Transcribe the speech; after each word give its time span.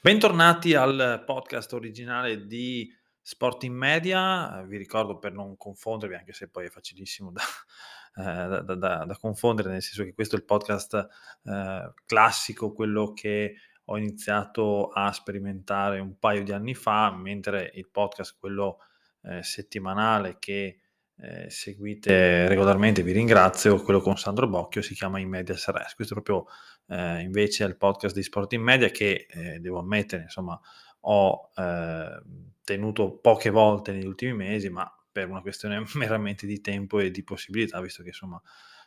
Bentornati 0.00 0.74
al 0.74 1.24
podcast 1.26 1.72
originale 1.72 2.46
di 2.46 2.88
Sport 3.20 3.64
in 3.64 3.74
Media. 3.74 4.62
Vi 4.64 4.76
ricordo 4.76 5.18
per 5.18 5.32
non 5.32 5.56
confondervi, 5.56 6.14
anche 6.14 6.32
se 6.32 6.48
poi 6.48 6.66
è 6.66 6.70
facilissimo 6.70 7.32
da, 7.32 7.42
eh, 8.14 8.62
da, 8.62 8.74
da, 8.76 9.04
da 9.04 9.16
confondere, 9.20 9.70
nel 9.70 9.82
senso 9.82 10.04
che 10.04 10.14
questo 10.14 10.36
è 10.36 10.38
il 10.38 10.44
podcast 10.44 11.08
eh, 11.42 11.92
classico, 12.06 12.72
quello 12.72 13.12
che 13.12 13.56
ho 13.86 13.98
iniziato 13.98 14.86
a 14.86 15.10
sperimentare 15.10 15.98
un 15.98 16.16
paio 16.16 16.44
di 16.44 16.52
anni 16.52 16.76
fa, 16.76 17.10
mentre 17.10 17.72
il 17.74 17.88
podcast, 17.90 18.36
quello 18.38 18.78
eh, 19.22 19.42
settimanale 19.42 20.36
che 20.38 20.78
eh, 21.20 21.50
seguite 21.50 22.46
regolarmente, 22.46 23.02
vi 23.02 23.10
ringrazio, 23.10 23.82
quello 23.82 24.00
con 24.00 24.16
Sandro 24.16 24.46
Bocchio 24.46 24.80
si 24.80 24.94
chiama 24.94 25.18
In 25.18 25.28
Media 25.28 25.56
Res. 25.66 25.96
Questo 25.96 26.16
è 26.16 26.22
proprio 26.22 26.46
eh, 26.88 27.20
invece 27.20 27.64
il 27.64 27.76
podcast 27.76 28.14
di 28.14 28.22
Sport 28.22 28.54
in 28.54 28.62
Media 28.62 28.88
che 28.88 29.26
eh, 29.28 29.58
devo 29.60 29.78
ammettere, 29.78 30.22
insomma, 30.22 30.58
ho 31.00 31.50
eh, 31.54 32.22
tenuto 32.64 33.18
poche 33.18 33.50
volte 33.50 33.92
negli 33.92 34.06
ultimi 34.06 34.32
mesi, 34.32 34.68
ma 34.68 34.90
per 35.10 35.28
una 35.28 35.40
questione 35.40 35.82
meramente 35.94 36.46
di 36.46 36.60
tempo 36.60 36.98
e 36.98 37.10
di 37.10 37.22
possibilità, 37.22 37.80
visto 37.80 38.02
che 38.02 38.08
insomma 38.08 38.40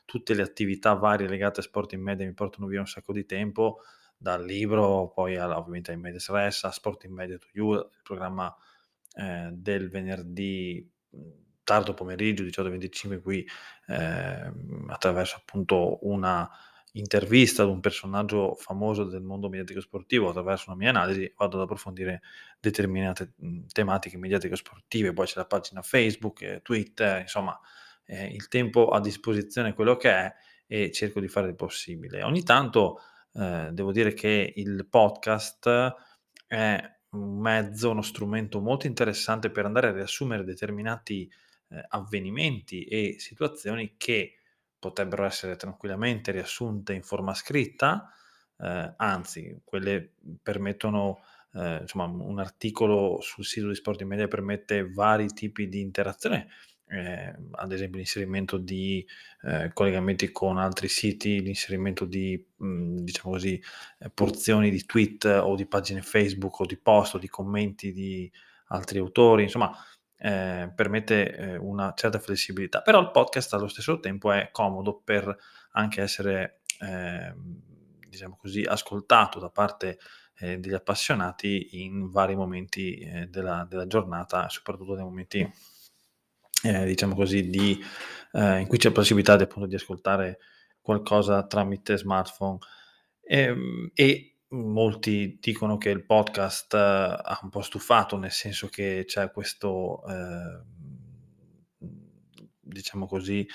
tutte 0.05 0.33
le 0.33 0.41
attività 0.41 0.93
varie 0.93 1.27
legate 1.27 1.59
a 1.59 1.63
Sport 1.63 1.93
in 1.93 2.01
Media 2.01 2.25
mi 2.25 2.33
portano 2.33 2.67
via 2.67 2.79
un 2.79 2.87
sacco 2.87 3.13
di 3.13 3.25
tempo, 3.25 3.81
dal 4.17 4.43
libro, 4.43 5.09
poi 5.09 5.37
alla, 5.37 5.57
ovviamente 5.57 5.91
ai 5.91 5.97
Media 5.97 6.19
Res, 6.27 6.63
a 6.63 6.71
Sport 6.71 7.05
in 7.05 7.13
Media 7.13 7.37
to 7.37 7.47
You, 7.53 7.73
il 7.73 8.01
programma 8.03 8.53
eh, 9.15 9.49
del 9.51 9.89
venerdì 9.89 10.87
tardo 11.63 11.93
pomeriggio 11.93 12.43
18.25 12.43 13.21
qui 13.21 13.47
eh, 13.87 14.51
attraverso 14.87 15.37
appunto 15.37 15.99
una 16.07 16.49
intervista 16.93 17.63
ad 17.63 17.69
un 17.69 17.79
personaggio 17.79 18.55
famoso 18.55 19.05
del 19.05 19.21
mondo 19.21 19.47
mediatico 19.47 19.79
sportivo 19.79 20.29
attraverso 20.29 20.69
una 20.69 20.77
mia 20.77 20.89
analisi 20.89 21.31
vado 21.37 21.57
ad 21.57 21.63
approfondire 21.63 22.21
determinate 22.59 23.33
tematiche 23.71 24.17
mediatico 24.17 24.55
sportive. 24.55 25.13
Poi 25.13 25.25
c'è 25.25 25.37
la 25.37 25.45
pagina 25.45 25.81
Facebook, 25.81 26.41
eh, 26.41 26.61
Twitter 26.61 27.21
insomma 27.21 27.57
eh, 28.05 28.25
il 28.25 28.47
tempo 28.47 28.89
a 28.89 28.99
disposizione 28.99 29.69
è 29.69 29.73
quello 29.73 29.95
che 29.95 30.09
è 30.09 30.33
e 30.67 30.91
cerco 30.91 31.19
di 31.19 31.27
fare 31.27 31.49
il 31.49 31.55
possibile. 31.55 32.23
Ogni 32.23 32.43
tanto 32.43 32.99
eh, 33.33 33.69
devo 33.71 33.91
dire 33.91 34.13
che 34.13 34.53
il 34.55 34.87
podcast 34.89 35.95
è 36.47 36.99
un 37.11 37.39
mezzo, 37.39 37.89
uno 37.89 38.01
strumento 38.01 38.61
molto 38.61 38.87
interessante 38.87 39.49
per 39.49 39.65
andare 39.65 39.87
a 39.89 39.91
riassumere 39.91 40.43
determinati 40.43 41.29
eh, 41.69 41.85
avvenimenti 41.89 42.83
e 42.83 43.15
situazioni 43.19 43.95
che 43.97 44.40
potrebbero 44.81 45.25
essere 45.25 45.55
tranquillamente 45.55 46.31
riassunte 46.31 46.93
in 46.93 47.03
forma 47.03 47.35
scritta, 47.35 48.11
eh, 48.57 48.93
anzi, 48.97 49.61
quelle 49.63 50.13
permettono, 50.41 51.21
eh, 51.53 51.81
insomma, 51.81 52.05
un 52.05 52.39
articolo 52.39 53.19
sul 53.21 53.45
sito 53.45 53.67
di 53.67 53.75
Sport 53.75 54.01
in 54.01 54.07
Media 54.07 54.27
permette 54.27 54.89
vari 54.89 55.27
tipi 55.27 55.69
di 55.69 55.81
interazione, 55.81 56.47
eh, 56.87 57.35
ad 57.51 57.71
esempio 57.71 57.97
l'inserimento 57.99 58.57
di 58.57 59.05
eh, 59.43 59.69
collegamenti 59.71 60.31
con 60.31 60.57
altri 60.57 60.87
siti, 60.87 61.41
l'inserimento 61.41 62.05
di, 62.05 62.43
mh, 62.57 62.65
mm, 62.65 62.97
diciamo 62.97 63.33
così, 63.33 63.61
eh, 63.99 64.09
porzioni 64.09 64.71
di 64.71 64.83
tweet 64.83 65.25
o 65.25 65.55
di 65.55 65.67
pagine 65.67 66.01
Facebook 66.01 66.59
o 66.59 66.65
di 66.65 66.77
post 66.77 67.15
o 67.15 67.17
di 67.19 67.29
commenti 67.29 67.93
di 67.93 68.29
altri 68.67 68.97
autori, 68.97 69.43
insomma, 69.43 69.71
eh, 70.23 70.71
permette 70.75 71.35
eh, 71.35 71.57
una 71.57 71.93
certa 71.95 72.19
flessibilità, 72.19 72.81
però 72.81 72.99
il 72.99 73.09
podcast 73.09 73.53
allo 73.55 73.67
stesso 73.67 73.99
tempo 73.99 74.31
è 74.31 74.49
comodo 74.51 75.01
per 75.03 75.35
anche 75.71 76.01
essere, 76.01 76.61
eh, 76.79 77.33
diciamo 78.07 78.37
così, 78.37 78.61
ascoltato 78.61 79.39
da 79.39 79.49
parte 79.49 79.97
eh, 80.37 80.59
degli 80.59 80.75
appassionati 80.75 81.81
in 81.83 82.11
vari 82.11 82.35
momenti 82.35 82.99
eh, 82.99 83.27
della, 83.27 83.65
della, 83.67 83.87
giornata, 83.87 84.47
soprattutto 84.49 84.93
nei 84.93 85.03
momenti, 85.03 85.51
eh, 86.63 86.85
diciamo 86.85 87.15
così, 87.15 87.49
di, 87.49 87.83
in 88.33 88.65
cui 88.67 88.77
c'è 88.77 88.89
la 88.89 88.93
possibilità 88.93 89.35
di, 89.35 89.43
appunto, 89.43 89.67
di 89.67 89.75
ascoltare 89.75 90.37
qualcosa 90.81 91.45
tramite 91.47 91.97
smartphone. 91.97 92.59
E, 93.23 93.39
ehm, 93.39 93.91
e 93.95 94.30
molti 94.51 95.37
dicono 95.39 95.77
che 95.77 95.89
il 95.89 96.03
podcast 96.05 96.73
eh, 96.73 96.77
ha 96.77 97.39
un 97.43 97.49
po' 97.49 97.61
stufato, 97.61 98.17
nel 98.17 98.31
senso 98.31 98.67
che 98.67 99.03
c'è 99.05 99.31
questo, 99.31 100.03
eh, 100.07 100.61
diciamo 102.59 103.07
così, 103.07 103.47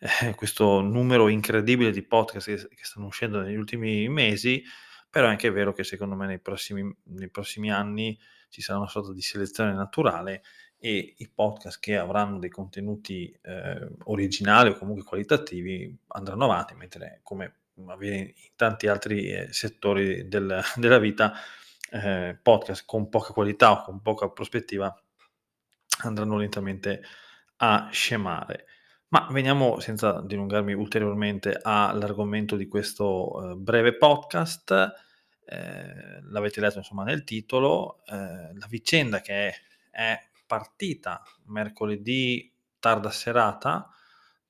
eh, 0.00 0.34
questo 0.34 0.80
numero 0.80 1.28
incredibile 1.28 1.90
di 1.90 2.02
podcast 2.02 2.46
che, 2.46 2.68
che, 2.68 2.84
stanno 2.84 3.06
uscendo 3.06 3.40
negli 3.40 3.56
ultimi 3.56 4.08
mesi, 4.08 4.62
però 5.08 5.26
è 5.26 5.30
anche 5.30 5.50
vero 5.50 5.72
che 5.72 5.84
secondo 5.84 6.14
me 6.14 6.26
nei 6.26 6.40
prossimi, 6.40 6.82
nei 7.04 7.30
prossimi 7.30 7.70
anni 7.70 8.18
ci 8.48 8.62
sarà 8.62 8.78
una 8.78 8.88
sorta 8.88 9.12
di 9.12 9.20
selezione 9.20 9.72
naturale 9.72 10.42
e 10.78 11.14
i 11.18 11.28
podcast 11.28 11.78
che 11.78 11.96
avranno 11.96 12.38
dei 12.38 12.48
contenuti 12.48 13.30
eh, 13.42 13.88
originali 14.04 14.70
o 14.70 14.78
comunque 14.78 15.04
qualitativi 15.04 15.96
andranno 16.08 16.44
avanti, 16.44 16.74
mentre 16.74 17.20
come 17.22 17.59
avviene 17.88 18.18
in 18.18 18.32
tanti 18.56 18.86
altri 18.86 19.30
eh, 19.30 19.52
settori 19.52 20.28
del, 20.28 20.62
della 20.76 20.98
vita, 20.98 21.32
eh, 21.90 22.38
podcast 22.40 22.84
con 22.86 23.08
poca 23.08 23.32
qualità 23.32 23.72
o 23.72 23.82
con 23.84 24.00
poca 24.00 24.28
prospettiva 24.28 24.94
andranno 26.02 26.36
lentamente 26.36 27.02
a 27.56 27.88
scemare. 27.90 28.66
Ma 29.08 29.26
veniamo, 29.30 29.80
senza 29.80 30.20
dilungarmi 30.20 30.72
ulteriormente, 30.72 31.58
all'argomento 31.60 32.56
di 32.56 32.68
questo 32.68 33.52
eh, 33.52 33.54
breve 33.56 33.96
podcast. 33.96 34.94
Eh, 35.44 36.20
l'avete 36.30 36.60
letto 36.60 36.78
insomma 36.78 37.02
nel 37.02 37.24
titolo, 37.24 38.04
eh, 38.06 38.54
la 38.54 38.66
vicenda 38.68 39.20
che 39.20 39.48
è, 39.48 39.54
è 39.90 40.20
partita 40.46 41.22
mercoledì 41.46 42.52
tarda 42.78 43.10
serata, 43.10 43.88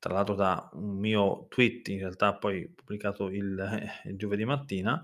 tra 0.00 0.14
l'altro 0.14 0.34
da 0.34 0.68
un 0.72 0.98
mio 0.98 1.46
tweet, 1.48 1.88
in 1.88 1.98
realtà 1.98 2.34
poi 2.34 2.66
pubblicato 2.66 3.28
il, 3.28 3.88
il 4.04 4.16
giovedì 4.16 4.44
mattina, 4.44 5.00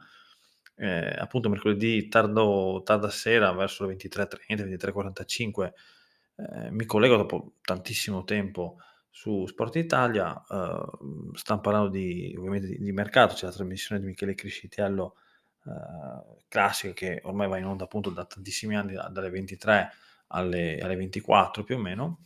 eh, 0.74 1.14
appunto 1.18 1.48
mercoledì 1.48 2.08
tardo, 2.08 2.82
tarda 2.84 3.10
sera, 3.10 3.52
verso 3.52 3.86
le 3.86 3.94
23.30, 3.94 4.64
23.45, 4.76 5.72
eh, 6.36 6.70
mi 6.70 6.84
collego 6.86 7.16
dopo 7.16 7.52
tantissimo 7.60 8.24
tempo 8.24 8.78
su 9.10 9.46
Sport 9.46 9.76
Italia, 9.76 10.34
eh, 10.50 10.80
stiamo 11.34 11.60
parlando 11.60 11.88
di, 11.88 12.34
ovviamente 12.36 12.66
di, 12.66 12.78
di, 12.78 12.92
mercato, 12.92 13.34
c'è 13.34 13.46
la 13.46 13.52
trasmissione 13.52 14.00
di 14.00 14.06
Michele 14.06 14.34
Criscitiello 14.34 15.16
eh, 15.64 16.40
classica 16.48 16.92
che 16.94 17.20
ormai 17.24 17.48
va 17.48 17.58
in 17.58 17.66
onda 17.66 17.84
appunto 17.84 18.10
da 18.10 18.24
tantissimi 18.24 18.76
anni, 18.76 18.94
dalle 19.10 19.30
23 19.30 19.90
alle, 20.28 20.78
alle 20.78 20.96
24 20.96 21.64
più 21.64 21.76
o 21.76 21.78
meno, 21.78 22.20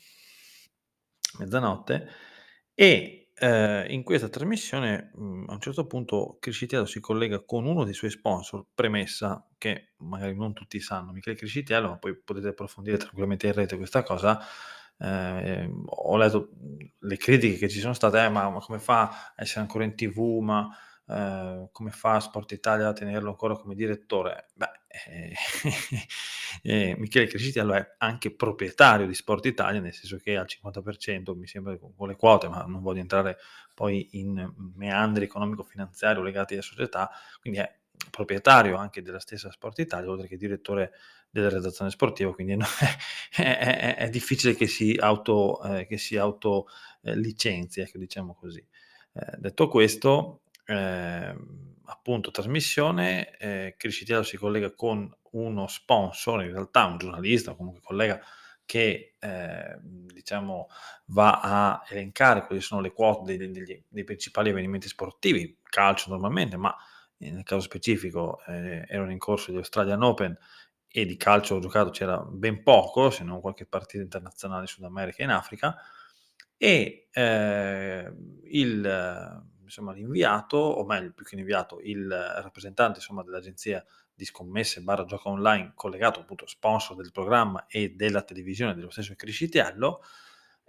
mezzanotte, 1.38 2.08
e, 2.82 3.28
ehm, 3.36 3.90
in 3.90 4.02
questa 4.02 4.28
trasmissione, 4.30 5.10
mhmm, 5.14 5.44
a 5.48 5.52
un 5.54 5.60
certo 5.60 5.86
punto 5.86 6.38
Criscitiello 6.40 6.86
si 6.86 7.00
collega 7.00 7.42
con 7.44 7.66
uno 7.66 7.84
dei 7.84 7.92
suoi 7.94 8.10
sponsor, 8.10 8.64
premessa 8.74 9.46
che 9.58 9.92
magari 9.98 10.34
non 10.34 10.54
tutti 10.54 10.80
sanno, 10.80 11.12
Michele 11.12 11.36
Criscitiello, 11.36 11.88
ma 11.88 11.98
poi 11.98 12.16
potete 12.16 12.48
approfondire 12.48 12.96
tranquillamente 12.96 13.46
in 13.48 13.52
rete 13.52 13.76
questa 13.76 14.02
cosa, 14.02 14.38
ehm, 14.98 15.82
ho 15.86 16.16
letto, 16.16 16.50
le 17.00 17.16
critiche 17.18 17.58
che 17.58 17.68
ci 17.68 17.80
sono 17.80 17.92
state: 17.94 18.24
"Eh, 18.24 18.28
ma 18.30 18.48
ma 18.50 18.60
come 18.60 18.78
fa 18.78 19.02
a 19.36 19.42
essere 19.42 19.60
ancora 19.60 19.84
in 19.84 19.94
TV? 19.94 20.38
Ma, 20.40 20.68
ehm, 21.10 21.68
come 21.72 21.90
fa 21.90 22.20
Sport 22.20 22.52
Italia 22.52 22.88
a 22.88 22.92
tenerlo 22.92 23.30
ancora 23.30 23.56
come 23.56 23.74
direttore?" 23.74 24.48
Beh 24.54 24.80
eh, 24.90 25.32
eh, 26.62 26.96
Michele 26.98 27.26
Crescitiello 27.26 27.74
è 27.74 27.94
anche 27.98 28.34
proprietario 28.34 29.06
di 29.06 29.14
Sport 29.14 29.46
Italia, 29.46 29.80
nel 29.80 29.94
senso 29.94 30.16
che 30.16 30.36
al 30.36 30.46
50% 30.46 31.36
mi 31.36 31.46
sembra 31.46 31.78
con 31.78 32.08
le 32.08 32.16
quote, 32.16 32.48
ma 32.48 32.64
non 32.64 32.82
voglio 32.82 33.00
entrare 33.00 33.38
poi 33.74 34.08
in 34.12 34.52
meandri 34.74 35.24
economico-finanziari 35.24 36.20
legati 36.22 36.54
alla 36.54 36.62
società, 36.62 37.10
quindi 37.40 37.60
è 37.60 37.72
proprietario 38.10 38.76
anche 38.76 39.02
della 39.02 39.20
stessa 39.20 39.50
Sport 39.52 39.78
Italia, 39.78 40.10
oltre 40.10 40.26
che 40.26 40.36
direttore 40.36 40.92
della 41.30 41.48
redazione 41.48 41.90
sportiva, 41.90 42.34
quindi 42.34 42.56
no, 42.56 42.66
è, 43.36 43.58
è, 43.58 43.96
è, 43.96 44.10
difficile 44.10 44.54
che 44.56 44.66
si 44.66 44.96
auto, 44.98 45.62
eh, 45.62 45.86
che 45.86 45.98
si 45.98 46.16
auto 46.16 46.66
eh, 47.02 47.14
licenzi, 47.14 47.80
ecco, 47.80 47.98
diciamo 47.98 48.34
così. 48.34 48.66
Eh, 49.12 49.36
detto 49.38 49.68
questo, 49.68 50.42
ehm, 50.70 51.74
appunto 51.86 52.30
trasmissione, 52.30 53.36
eh, 53.38 53.74
Criscitiello 53.76 54.22
si 54.22 54.36
collega 54.36 54.72
con 54.72 55.12
uno 55.32 55.66
sponsor, 55.66 56.42
in 56.44 56.52
realtà 56.52 56.84
un 56.86 56.98
giornalista, 56.98 57.54
comunque 57.54 57.82
collega, 57.82 58.20
che 58.64 59.16
eh, 59.18 59.78
diciamo 59.80 60.68
va 61.06 61.40
a 61.40 61.82
elencare 61.88 62.46
quali 62.46 62.60
sono 62.60 62.80
le 62.80 62.92
quote 62.92 63.36
dei, 63.36 63.50
dei, 63.50 63.84
dei 63.88 64.04
principali 64.04 64.50
avvenimenti 64.50 64.86
sportivi, 64.86 65.58
calcio 65.64 66.10
normalmente, 66.10 66.56
ma 66.56 66.74
nel 67.16 67.42
caso 67.42 67.62
specifico 67.62 68.40
eh, 68.46 68.84
erano 68.88 69.10
in 69.10 69.18
corso 69.18 69.52
gli 69.52 69.56
Australian 69.56 70.02
Open 70.02 70.38
e 70.86 71.04
di 71.04 71.16
calcio 71.16 71.58
giocato 71.58 71.90
c'era 71.90 72.18
ben 72.18 72.62
poco, 72.62 73.10
se 73.10 73.24
non 73.24 73.40
qualche 73.40 73.66
partita 73.66 74.02
internazionale 74.02 74.62
in 74.62 74.66
Sud 74.68 74.84
America 74.84 75.18
e 75.18 75.24
in 75.24 75.30
Africa, 75.30 75.76
e 76.56 77.08
eh, 77.10 78.12
il 78.44 79.48
insomma, 79.70 79.92
l'inviato, 79.92 80.56
o 80.56 80.84
meglio, 80.84 81.12
più 81.12 81.24
che 81.24 81.36
l'inviato, 81.36 81.80
il 81.80 82.10
rappresentante, 82.10 82.98
insomma, 82.98 83.22
dell'agenzia 83.22 83.84
di 84.12 84.24
scommesse 84.24 84.82
barra 84.82 85.04
gioco 85.04 85.30
online 85.30 85.72
collegato 85.74 86.20
appunto 86.20 86.46
sponsor 86.46 86.96
del 86.96 87.12
programma 87.12 87.66
e 87.66 87.94
della 87.94 88.22
televisione 88.22 88.74
dello 88.74 88.90
stesso 88.90 89.14
Criscitiello, 89.14 90.02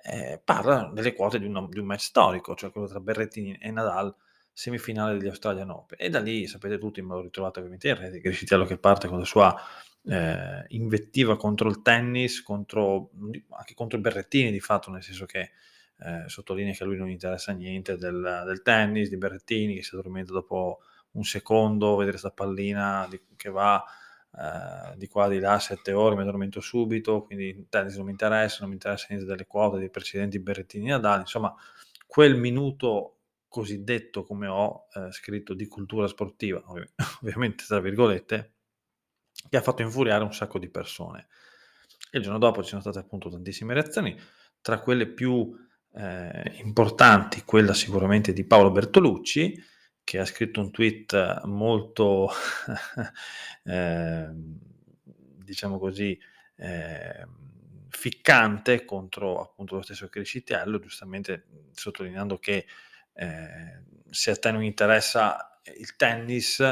eh, 0.04 0.42
parla 0.44 0.90
delle 0.94 1.14
quote 1.14 1.40
di 1.40 1.46
un, 1.46 1.68
di 1.70 1.80
un 1.80 1.86
match 1.86 2.02
storico, 2.02 2.56
cioè 2.56 2.72
quello 2.72 2.88
tra 2.88 3.00
Berrettini 3.00 3.58
e 3.58 3.72
Nadal, 3.72 4.16
semifinale 4.54 5.18
degli 5.18 5.28
Australian 5.28 5.70
Open. 5.72 5.98
E 6.00 6.10
da 6.10 6.20
lì, 6.20 6.48
sapete 6.48 6.78
tutti, 6.78 7.02
me 7.02 7.16
lo 7.16 7.22
ritrovate 7.22 7.60
ovviamente 7.60 7.90
in 7.90 7.96
rete, 7.96 8.22
Criscitiello 8.22 8.66
che 8.66 8.78
parte 8.78 9.08
con 9.08 9.20
la 9.20 9.26
sua 9.26 9.60
eh, 10.06 10.66
invettiva 10.70 11.36
contro 11.38 11.70
il 11.70 11.82
tennis, 11.82 12.42
contro, 12.42 13.12
anche 13.50 13.74
contro 13.74 14.00
Berrettini 14.00 14.52
di 14.52 14.60
fatto, 14.60 14.92
nel 14.92 15.04
senso 15.04 15.26
che 15.26 15.52
eh, 16.04 16.24
sottolinea 16.28 16.74
che 16.74 16.84
a 16.84 16.86
lui 16.86 16.98
non 16.98 17.10
interessa 17.10 17.52
niente 17.52 17.98
del, 17.98 18.44
del, 18.46 18.62
tennis, 18.62 19.10
di 19.10 19.18
Berrettini, 19.18 19.76
che 19.76 19.84
si 19.84 19.96
addormenta 19.96 20.32
dopo 20.32 20.80
un 21.12 21.24
secondo, 21.24 21.92
vedere 21.92 22.18
questa 22.18 22.32
pallina 22.32 23.06
di, 23.10 23.20
che 23.36 23.50
va 23.50 23.84
eh, 24.34 24.96
di 24.98 25.08
qua 25.08 25.28
di 25.28 25.40
là 25.40 25.60
sette 25.60 25.92
ore, 25.92 26.16
mi 26.16 26.22
addormento 26.22 26.62
subito, 26.62 27.24
quindi 27.24 27.48
il 27.50 27.68
tennis 27.70 27.96
non 27.96 28.06
mi 28.06 28.12
interessa, 28.12 28.58
non 28.62 28.70
mi 28.70 28.76
interessa 28.76 29.08
niente 29.10 29.28
delle 29.28 29.46
quote 29.46 29.78
dei 29.78 29.90
precedenti 29.90 30.40
Berrettini 30.40 30.88
Nadal, 30.88 31.20
insomma 31.20 31.54
quel 32.08 32.38
minuto 32.38 33.18
cosiddetto, 33.48 34.24
come 34.24 34.48
ho 34.48 34.88
eh, 34.94 35.12
scritto, 35.12 35.54
di 35.54 35.68
cultura 35.68 36.08
sportiva, 36.08 36.64
ov- 36.68 36.90
ovviamente 37.22 37.66
tra 37.68 37.80
virgolette, 37.80 38.54
che 39.50 39.58
ha 39.58 39.62
fatto 39.62 39.82
infuriare 39.82 40.24
un 40.24 40.34
sacco 40.34 40.58
di 40.58 40.70
persone. 40.70 41.28
E 42.10 42.18
il 42.18 42.24
giorno 42.24 42.40
dopo 42.40 42.64
ci 42.64 42.70
sono 42.70 42.82
state 42.82 43.00
appunto 43.00 43.30
tantissime 43.30 43.74
reazioni, 43.74 44.18
tra 44.62 44.80
quelle 44.80 45.08
più 45.08 45.54
eh, 45.94 46.60
importanti, 46.64 47.44
quella 47.44 47.74
sicuramente 47.74 48.34
di 48.34 48.46
Paolo 48.46 48.72
Bertolucci, 48.72 49.62
che 50.04 50.20
ha 50.20 50.26
scritto 50.26 50.60
un 50.60 50.72
tweet 50.72 51.44
molto, 51.44 52.30
eh, 53.64 54.30
diciamo 54.34 55.78
così, 55.80 56.18
eh, 56.56 57.28
ficcante 57.90 58.86
contro 58.86 59.42
appunto 59.42 59.76
lo 59.76 59.82
stesso 59.82 60.08
Crescitiello, 60.08 60.80
giustamente 60.80 61.46
sottolineando 61.74 62.38
che 62.38 62.66
eh, 63.14 63.84
se 64.10 64.32
a 64.32 64.36
te 64.36 64.52
non 64.52 64.64
interessa 64.64 65.60
il 65.78 65.96
tennis, 65.96 66.64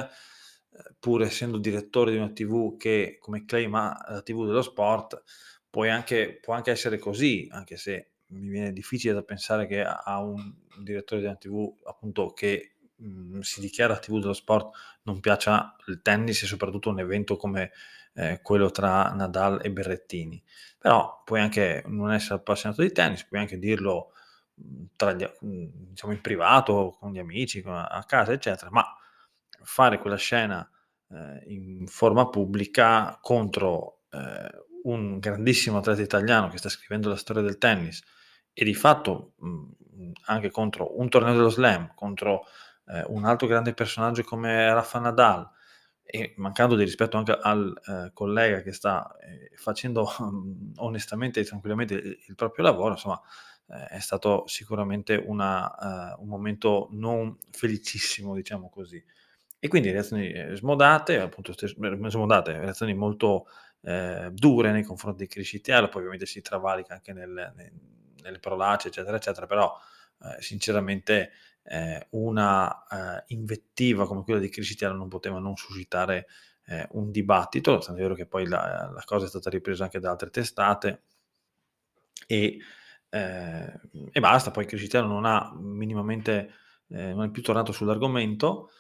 pur 1.00 1.22
essendo 1.24 1.58
direttore 1.58 2.12
di 2.12 2.18
una 2.18 2.32
TV 2.32 2.78
che 2.78 3.18
come 3.20 3.46
claima 3.46 3.98
la 4.08 4.22
TV 4.22 4.46
dello 4.46 4.62
sport, 4.62 5.24
anche, 5.72 6.40
può 6.42 6.54
anche 6.54 6.72
essere 6.72 6.98
così, 6.98 7.48
anche 7.52 7.78
se 7.78 8.12
mi 8.30 8.50
viene 8.50 8.74
difficile 8.74 9.14
da 9.14 9.24
pensare 9.24 9.68
che 9.68 9.84
a 9.84 10.20
un 10.22 10.54
direttore 10.82 11.22
di 11.22 11.28
una 11.28 11.36
TV 11.36 11.74
appunto 11.86 12.32
che 12.34 12.76
mh, 12.96 13.08
mhmm, 13.08 13.40
si 13.42 13.62
dichiara 13.62 13.98
TV 13.98 14.20
dello 14.20 14.34
sport 14.34 14.76
non 15.04 15.20
piaccia 15.20 15.76
il 15.88 16.02
tennis 16.02 16.44
e 16.44 16.46
soprattutto 16.46 16.90
un 16.90 17.00
evento 17.00 17.38
come 17.38 17.72
eh, 18.14 18.40
quello 18.42 18.70
tra 18.72 19.12
Nadal 19.14 19.60
e 19.64 19.72
Berrettini. 19.72 20.42
Però 20.78 21.22
puoi 21.26 21.42
anche 21.42 21.84
non 21.88 22.12
essere 22.12 22.36
appassionato 22.36 22.82
di 22.82 22.92
tennis, 22.92 23.26
puoi 23.26 23.42
anche 23.42 23.58
dirlo 23.58 24.14
tra 24.96 25.14
gli, 25.14 25.26
mhmm, 25.42 25.72
diciamo 25.90 26.14
in 26.14 26.22
privato, 26.22 26.96
con 27.00 27.12
gli 27.12 27.20
amici, 27.20 27.64
a 27.66 28.04
casa, 28.06 28.32
eccetera, 28.34 28.70
ma 28.72 28.86
fare 29.64 30.00
quella 30.00 30.18
scena 30.18 30.70
eh, 31.10 31.44
in 31.48 31.88
forma 31.88 32.30
pubblica 32.30 33.18
contro 33.22 34.02
eh, 34.12 34.68
un 34.84 35.20
grandissimo 35.20 35.78
atleta 35.78 36.02
italiano 36.02 36.50
che 36.50 36.58
sta 36.58 36.70
scrivendo 36.70 37.10
la 37.10 37.16
storia 37.16 37.42
del 37.42 37.58
tennis 37.58 38.02
e 38.54 38.64
di 38.66 38.74
fatto 38.74 39.34
mh, 39.38 40.12
anche 40.26 40.50
contro 40.52 41.00
un 41.00 41.10
torneo 41.10 41.34
dello 41.34 41.50
slam, 41.50 41.92
contro 41.96 42.46
eh, 42.88 43.04
un 43.08 43.26
altro 43.26 43.48
grande 43.48 43.74
personaggio 43.74 44.24
come 44.24 44.72
Rafa 44.74 45.00
Nadal 45.00 45.50
e 46.04 46.34
mancando 46.38 46.76
di 46.76 46.84
rispetto 46.84 47.18
anche 47.18 47.38
al 47.40 47.80
eh, 47.86 48.12
collega 48.14 48.62
che 48.62 48.72
sta 48.72 49.16
eh, 49.22 49.52
facendo 49.56 50.10
onestamente 50.78 51.40
e 51.40 51.44
tranquillamente 51.46 51.94
il, 51.94 52.18
il 52.28 52.36
proprio 52.36 52.64
lavoro, 52.66 52.92
insomma 52.94 53.22
eh, 53.68 53.86
è 53.98 54.00
stato 54.00 54.44
sicuramente 54.48 55.16
una, 55.16 56.16
uh, 56.18 56.22
un 56.22 56.28
momento 56.28 56.88
non 56.92 57.38
felicissimo, 57.52 58.34
diciamo 58.36 58.70
così. 58.70 59.04
E 59.60 59.68
quindi 59.68 59.92
reazioni 59.92 60.32
eh, 60.32 60.56
smodate, 60.56 61.20
appunto, 61.20 61.52
stes- 61.54 61.76
smodate, 61.76 62.58
reazioni 62.58 62.94
molto 62.94 63.48
dure 64.32 64.72
nei 64.74 64.84
confronti 64.84 65.24
di 65.24 65.30
Criscitiello, 65.30 65.88
poi 65.88 66.00
ovviamente 66.00 66.26
si 66.26 66.42
travalica 66.42 66.96
anche 66.96 67.14
nel, 67.14 67.54
nelle 68.22 68.40
parolacce, 68.40 68.90
eccetera, 68.90 69.18
eccetera, 69.18 69.46
però 69.46 69.78
eh, 70.22 70.42
sinceramente 70.42 71.32
eh, 71.64 72.08
una 72.12 72.84
eh, 72.88 73.24
invettiva 73.28 74.06
come 74.06 74.24
quella 74.24 74.40
di 74.40 74.50
Criscitiello 74.50 74.96
non 74.96 75.08
poteva 75.08 75.40
non 75.40 75.56
suscitare 75.56 76.28
eh, 76.66 76.88
un 76.92 77.12
dibattito, 77.12 77.78
tanto 77.78 77.94
è 77.94 78.02
vero 78.02 78.16
che 78.16 78.26
poi 78.26 78.48
la, 78.48 78.92
la, 78.94 79.04
cosa 79.06 79.26
è 79.26 79.30
stata 79.30 79.50
ripresa 79.50 79.86
anche 79.86 80.00
da 80.00 80.12
altre 80.12 80.30
testate 80.30 81.04
e, 82.28 82.58
eh, 83.10 83.80
e 84.12 84.20
basta, 84.20 84.52
poi 84.52 84.66
Criscitiello 84.66 85.08
non 85.08 85.26
ha 85.26 85.52
minimamente, 85.58 86.54
non 86.88 87.24
è 87.24 87.30
più 87.30 87.44
tornato 87.44 87.72
sull'argomento, 87.72 88.72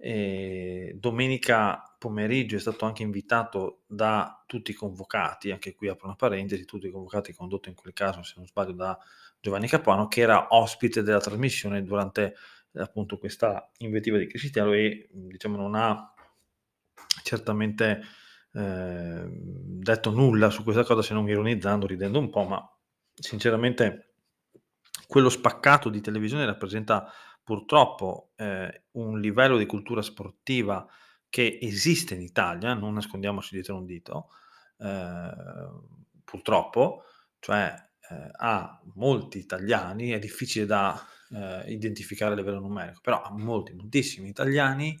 e 0.00 0.94
domenica 0.96 1.82
pomeriggio 1.98 2.54
è 2.54 2.60
stato 2.60 2.84
anche 2.84 3.02
invitato 3.02 3.82
da 3.88 4.44
tutti 4.46 4.70
i 4.70 4.74
convocati, 4.74 5.50
anche 5.50 5.74
qui 5.74 5.88
apro 5.88 6.06
una 6.06 6.14
parentesi, 6.14 6.64
tutti 6.64 6.86
i 6.86 6.90
convocati 6.90 7.34
condotto 7.34 7.68
in 7.68 7.74
quel 7.74 7.92
caso, 7.92 8.22
se 8.22 8.34
non 8.36 8.46
sbaglio, 8.46 8.72
da 8.72 8.96
Giovanni 9.40 9.66
Capuano, 9.66 10.06
che 10.06 10.20
era 10.20 10.46
ospite 10.50 11.02
della 11.02 11.20
trasmissione 11.20 11.82
durante 11.82 12.34
appunto 12.74 13.18
questa 13.18 13.70
invettiva 13.78 14.18
di 14.18 14.28
Cristiano 14.28 14.72
e 14.72 15.08
diciamo 15.10 15.56
non 15.56 15.74
ha 15.74 16.14
certamente 17.24 18.00
eh, 18.52 19.26
detto 19.28 20.10
nulla 20.10 20.50
su 20.50 20.62
questa 20.62 20.84
cosa 20.84 21.02
se 21.02 21.12
non 21.12 21.28
ironizzando, 21.28 21.86
ridendo 21.86 22.20
un 22.20 22.30
po', 22.30 22.44
ma 22.44 22.72
sinceramente 23.14 24.14
quello 25.08 25.28
spaccato 25.28 25.88
di 25.88 26.00
televisione 26.00 26.46
rappresenta 26.46 27.10
purtroppo 27.48 28.32
eh, 28.36 28.82
un 28.90 29.18
livello 29.20 29.56
di 29.56 29.64
cultura 29.64 30.02
sportiva 30.02 30.86
che 31.30 31.58
esiste 31.62 32.14
in 32.14 32.20
Italia, 32.20 32.74
non 32.74 32.92
nascondiamoci 32.92 33.54
dietro 33.54 33.76
un 33.76 33.86
dito, 33.86 34.28
eh, 34.76 35.30
purtroppo, 36.24 37.04
cioè 37.38 37.74
eh, 38.10 38.30
a 38.36 38.78
molti 38.96 39.38
italiani, 39.38 40.10
è 40.10 40.18
difficile 40.18 40.66
da 40.66 41.02
eh, 41.30 41.72
identificare 41.72 42.34
a 42.34 42.36
livello 42.36 42.60
numerico, 42.60 43.00
però 43.00 43.22
a 43.22 43.32
molti, 43.32 43.72
moltissimi 43.72 44.28
italiani 44.28 45.00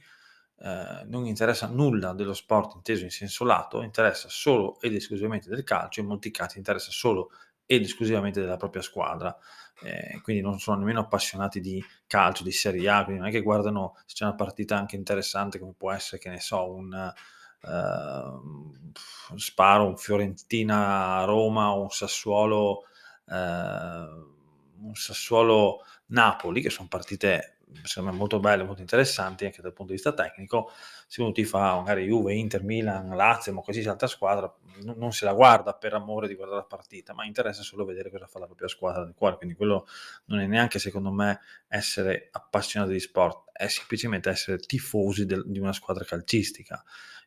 eh, 0.60 1.04
non 1.04 1.26
interessa 1.26 1.66
nulla 1.66 2.14
dello 2.14 2.32
sport 2.32 2.76
inteso 2.76 3.04
in 3.04 3.10
senso 3.10 3.44
lato, 3.44 3.82
interessa 3.82 4.28
solo 4.30 4.80
ed 4.80 4.94
esclusivamente 4.94 5.50
del 5.50 5.64
calcio, 5.64 6.00
in 6.00 6.06
molti 6.06 6.30
casi 6.30 6.56
interessa 6.56 6.90
solo 6.92 7.28
ed 7.70 7.82
esclusivamente 7.82 8.40
della 8.40 8.56
propria 8.56 8.80
squadra. 8.80 9.36
Eh, 9.82 10.20
quindi 10.22 10.42
non 10.42 10.58
sono 10.58 10.78
nemmeno 10.78 11.00
appassionati 11.00 11.60
di 11.60 11.84
calcio, 12.06 12.42
di 12.42 12.50
Serie 12.50 12.88
A, 12.88 13.04
quindi 13.04 13.20
non 13.20 13.28
è 13.28 13.32
che 13.32 13.42
guardano 13.42 13.94
se 14.06 14.14
c'è 14.14 14.24
una 14.24 14.34
partita 14.34 14.76
anche 14.76 14.96
interessante 14.96 15.58
come 15.58 15.74
può 15.76 15.92
essere, 15.92 16.18
che 16.18 16.30
ne 16.30 16.40
so, 16.40 16.72
un 16.72 17.12
uh, 17.60 19.36
sparo, 19.36 19.86
un 19.86 19.98
Fiorentina-Roma 19.98 21.74
o 21.74 21.82
un 21.82 21.90
Sassuolo, 21.90 22.84
uh, 23.26 23.34
un 23.34 24.94
Sassuolo-Napoli, 24.94 26.62
che 26.62 26.70
sono 26.70 26.88
partite 26.88 27.57
secondo 27.82 28.10
me 28.10 28.16
molto 28.16 28.40
belle, 28.40 28.64
molto 28.64 28.80
interessanti 28.80 29.44
anche 29.44 29.60
dal 29.60 29.72
punto 29.72 29.92
di 29.92 29.98
vista 29.98 30.12
tecnico. 30.12 30.70
Se 31.06 31.20
uno 31.20 31.32
ti 31.32 31.44
fa 31.44 31.76
magari 31.76 32.06
Juve, 32.06 32.34
Inter, 32.34 32.62
Milan, 32.62 33.14
Lazio, 33.16 33.52
ma 33.52 33.60
così 33.60 33.86
altra 33.88 34.06
squadra, 34.06 34.52
non, 34.82 34.96
non, 34.98 35.12
se 35.12 35.24
la 35.24 35.32
guarda 35.32 35.74
per 35.74 35.94
amore 35.94 36.28
di 36.28 36.34
guardare 36.34 36.60
la 36.60 36.66
partita, 36.66 37.14
ma 37.14 37.24
interessa 37.24 37.62
solo 37.62 37.84
vedere 37.84 38.10
cosa 38.10 38.26
fa 38.26 38.38
la 38.38 38.46
propria 38.46 38.68
squadra 38.68 39.04
del 39.04 39.14
cuore. 39.14 39.36
Quindi 39.36 39.54
quello 39.54 39.86
non 40.26 40.40
è 40.40 40.46
neanche 40.46 40.78
secondo 40.78 41.10
me 41.10 41.40
essere 41.68 42.28
appassionati 42.30 42.92
di 42.92 43.00
sport, 43.00 43.50
è 43.52 43.68
semplicemente 43.68 44.28
essere 44.30 44.58
tifosi 44.58 45.26
del, 45.26 45.44
di 45.46 45.58
una 45.58 45.72
squadra 45.72 46.04
calcistica. 46.04 46.82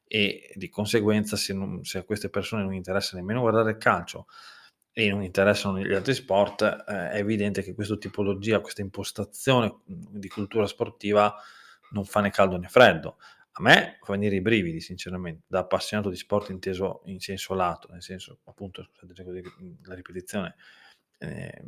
E 0.08 0.52
di 0.56 0.68
conseguenza, 0.68 1.38
se, 1.38 1.54
non, 1.54 1.86
se 1.86 2.00
a 2.00 2.04
queste 2.04 2.30
persone 2.30 2.64
non 2.64 2.74
interessa 2.74 3.16
nemmeno 3.16 3.40
guardare 3.40 3.72
il 3.72 3.78
calcio, 3.78 4.28
e 4.94 5.10
non 5.10 5.24
interessano 5.24 5.80
gli 5.80 5.94
altri 5.94 6.14
sport, 6.14 6.62
eh, 6.62 7.12
è 7.12 7.18
evidente 7.18 7.64
che 7.64 7.74
questa 7.74 7.96
tipologia, 7.98 8.60
questa 8.60 8.82
impostazione 8.82 9.80
di 9.86 10.28
cultura 10.28 10.68
sportiva 10.68 11.34
non 11.92 12.06
fa 12.06 12.22
né 12.22 12.30
caldo 12.30 12.58
né 12.58 12.68
freddo. 12.68 13.18
A 13.54 13.62
me 13.62 13.98
fa 14.02 14.14
venire 14.14 14.36
i 14.36 14.42
brividi, 14.42 14.80
sinceramente, 14.80 15.44
da 15.48 15.60
appassionato 15.60 16.10
di 16.10 16.16
sport 16.16 16.50
inteso 16.50 17.02
in 17.06 17.20
senso 17.20 17.54
lato, 17.54 17.90
nel 17.92 18.02
senso, 18.02 18.40
appunto, 18.46 18.90
scusate 18.94 19.24
così, 19.24 19.44
la 19.84 19.94
ripetizione, 19.94 20.56
eh, 21.18 21.62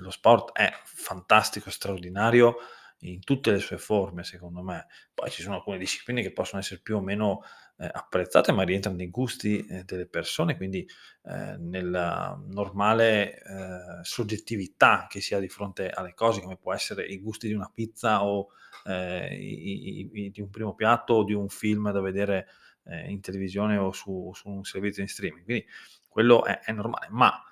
lo 0.00 0.10
sport 0.10 0.52
è 0.52 0.70
fantastico, 0.84 1.70
straordinario 1.70 2.56
in 3.00 3.20
tutte 3.20 3.50
le 3.50 3.58
sue 3.58 3.78
forme, 3.78 4.24
secondo 4.24 4.62
me. 4.62 4.86
Poi 5.14 5.30
ci 5.30 5.42
sono 5.42 5.56
alcune 5.56 5.78
discipline 5.78 6.22
che 6.22 6.32
possono 6.32 6.60
essere 6.60 6.80
più 6.80 6.96
o 6.96 7.00
meno 7.00 7.42
eh, 7.78 7.88
apprezzate, 7.90 8.52
ma 8.52 8.62
rientrano 8.62 8.96
nei 8.96 9.08
gusti 9.08 9.64
eh, 9.64 9.84
delle 9.84 10.06
persone, 10.06 10.56
quindi 10.56 10.86
eh, 11.24 11.56
nella 11.58 12.38
normale 12.48 13.38
eh, 13.42 14.02
soggettività 14.02 15.06
che 15.08 15.20
si 15.20 15.34
ha 15.34 15.38
di 15.38 15.48
fronte 15.48 15.88
alle 15.88 16.14
cose, 16.14 16.42
come 16.42 16.58
può 16.58 16.74
essere 16.74 17.06
i 17.06 17.18
gusti 17.20 17.48
di 17.48 17.54
una 17.54 17.70
pizza 17.72 18.24
o 18.24 18.48
eh, 18.84 19.34
i, 19.34 20.00
i, 20.00 20.10
i, 20.12 20.30
di 20.30 20.40
un 20.40 20.50
primo 20.50 20.74
piatto 20.74 21.14
o 21.14 21.24
di 21.24 21.32
un 21.32 21.48
film 21.48 21.90
da 21.90 22.00
vedere 22.00 22.48
eh, 22.84 23.10
in 23.10 23.20
televisione 23.20 23.78
o 23.78 23.92
su, 23.92 24.30
su, 24.34 24.48
un 24.48 24.64
servizio 24.64 25.02
in 25.02 25.08
streaming. 25.08 25.44
Quindi 25.44 25.66
quello 26.06 26.44
è, 26.44 26.60
è 26.60 26.72
normale, 26.72 27.08
ma 27.10 27.44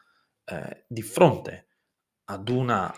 di 0.86 1.02
fronte 1.02 1.66
ad 2.24 2.48
una 2.48 2.90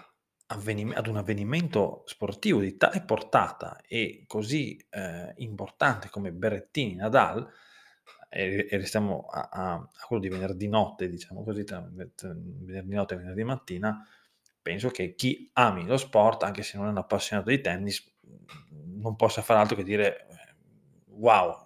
avvenim- 0.52 0.96
ad 0.96 1.06
un 1.06 1.16
avvenimento 1.16 2.02
sportivo 2.06 2.60
di 2.60 2.76
tale 2.76 3.02
portata 3.02 3.80
e 3.86 4.24
così 4.26 4.76
eh, 4.90 5.32
importante 5.36 6.08
come 6.08 6.32
Berrettini 6.32 6.94
Nadal, 6.94 7.48
e, 8.28 8.66
e 8.70 8.76
restiamo 8.76 9.26
a, 9.30 9.48
a, 9.50 9.72
a, 9.72 10.06
quello 10.06 10.22
di 10.22 10.28
venerdì 10.28 10.68
notte, 10.68 11.08
diciamo 11.08 11.42
così, 11.42 11.64
tra, 11.64 11.84
tra 12.14 12.32
venerdì 12.34 12.94
notte 12.94 13.14
e 13.14 13.18
venerdì 13.18 13.44
mattina, 13.44 14.06
penso 14.62 14.88
che 14.90 15.14
chi 15.14 15.50
ami 15.54 15.86
lo 15.86 15.96
sport, 15.96 16.42
anche 16.42 16.62
se 16.62 16.76
non 16.76 16.86
è 16.86 16.90
un 16.90 16.98
appassionato 16.98 17.50
di 17.50 17.60
tennis, 17.60 18.08
non 19.00 19.16
possa 19.16 19.42
fare 19.42 19.60
altro 19.60 19.76
che 19.76 19.82
dire 19.82 20.26
wow, 21.06 21.56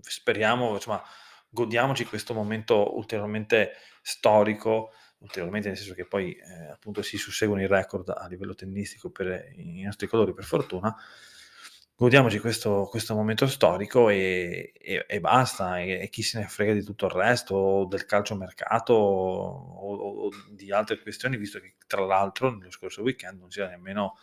speriamo, 0.00 0.74
insomma, 0.74 1.02
godiamoci 1.50 2.04
questo 2.04 2.34
momento 2.34 2.96
ulteriormente 2.96 3.72
storico 4.02 4.92
ulteriormente, 5.18 5.68
nel 5.68 5.76
senso 5.76 5.94
che 5.94 6.04
poi 6.04 6.32
eh, 6.32 6.70
appunto 6.70 7.02
si 7.02 7.16
susseguono 7.16 7.62
i 7.62 7.66
record 7.66 8.08
a 8.10 8.26
livello 8.28 8.54
tennistico 8.54 9.10
per 9.10 9.52
i 9.56 9.82
nostri 9.82 10.06
colori, 10.06 10.32
per 10.32 10.44
fortuna. 10.44 10.94
Godiamoci 12.00 12.38
questo, 12.38 12.86
questo 12.88 13.16
momento 13.16 13.48
storico 13.48 14.08
e, 14.08 14.72
e, 14.72 15.04
e 15.08 15.20
basta, 15.20 15.80
e, 15.80 16.00
e, 16.02 16.08
chi 16.10 16.22
se 16.22 16.38
ne 16.38 16.46
frega 16.46 16.72
di 16.72 16.84
tutto 16.84 17.06
il 17.06 17.10
resto, 17.10 17.56
o 17.56 17.86
del 17.86 18.06
calciomercato 18.06 18.92
o, 18.92 19.96
o, 19.96 20.30
di 20.48 20.70
altre 20.70 21.00
questioni, 21.00 21.36
visto 21.36 21.58
che 21.58 21.74
tra 21.88 22.04
l'altro 22.04 22.54
nello 22.54 22.70
scorso 22.70 23.02
weekend 23.02 23.40
non 23.40 23.48
c'era 23.48 23.68
nemmeno 23.68 24.16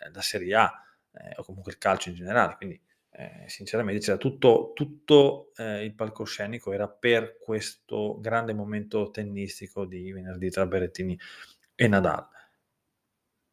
eh, 0.00 0.10
la 0.10 0.22
Serie 0.22 0.54
A 0.54 0.72
eh, 1.12 1.34
o 1.36 1.44
comunque 1.44 1.72
il 1.72 1.78
calcio 1.78 2.08
in 2.08 2.14
generale, 2.14 2.56
quindi 2.56 2.80
eh, 3.18 3.48
sinceramente 3.48 4.00
c'era 4.00 4.16
tutto, 4.16 4.70
tutto 4.74 5.50
eh, 5.56 5.84
il 5.84 5.92
palcoscenico 5.96 6.72
era 6.72 6.88
per 6.88 7.36
questo 7.36 8.20
grande 8.20 8.52
momento 8.52 9.10
tennistico 9.10 9.86
di 9.86 10.12
venerdì 10.12 10.48
tra 10.50 10.66
Berrettini 10.66 11.18
e 11.74 11.88
Nadal. 11.88 12.28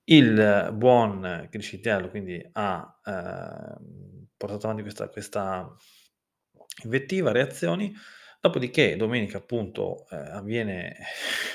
Il 0.04 0.70
buon 0.76 1.48
Criscitello 1.50 2.10
quindi 2.12 2.48
ha 2.52 3.00
eh, 3.04 3.82
portato 4.38 4.68
avanti 4.68 4.84
questa, 4.84 5.10
questa 5.10 5.76
invettiva, 6.84 7.32
reazioni, 7.32 7.92
dopodiché 8.40 8.96
domenica 8.96 9.40
appunto 9.40 10.08
eh, 10.12 10.16
avviene 10.16 10.96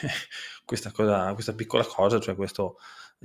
questa, 0.65 0.91
cosa, 0.91 1.33
questa 1.35 1.55
piccola 1.55 1.85
cosa, 1.85 2.19
cioè 2.19 2.35
questo 2.35 2.79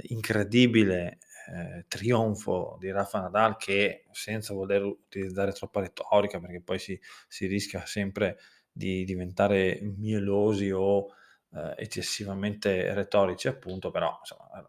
incredibile 0.10 1.18
eh, 1.53 1.85
trionfo 1.87 2.77
di 2.79 2.91
Rafa 2.91 3.21
Nadal 3.21 3.57
che 3.57 4.05
senza 4.11 4.53
voler 4.53 4.83
utilizzare 4.83 5.51
troppa 5.51 5.81
retorica 5.81 6.39
perché 6.39 6.61
poi 6.61 6.79
si, 6.79 6.99
si 7.27 7.45
rischia 7.47 7.85
sempre 7.85 8.37
di 8.71 9.03
diventare 9.05 9.79
mielosi 9.81 10.71
o 10.71 11.07
eh, 11.53 11.73
eccessivamente 11.77 12.93
retorici 12.93 13.47
appunto 13.47 13.91
però 13.91 14.17
insomma, 14.19 14.65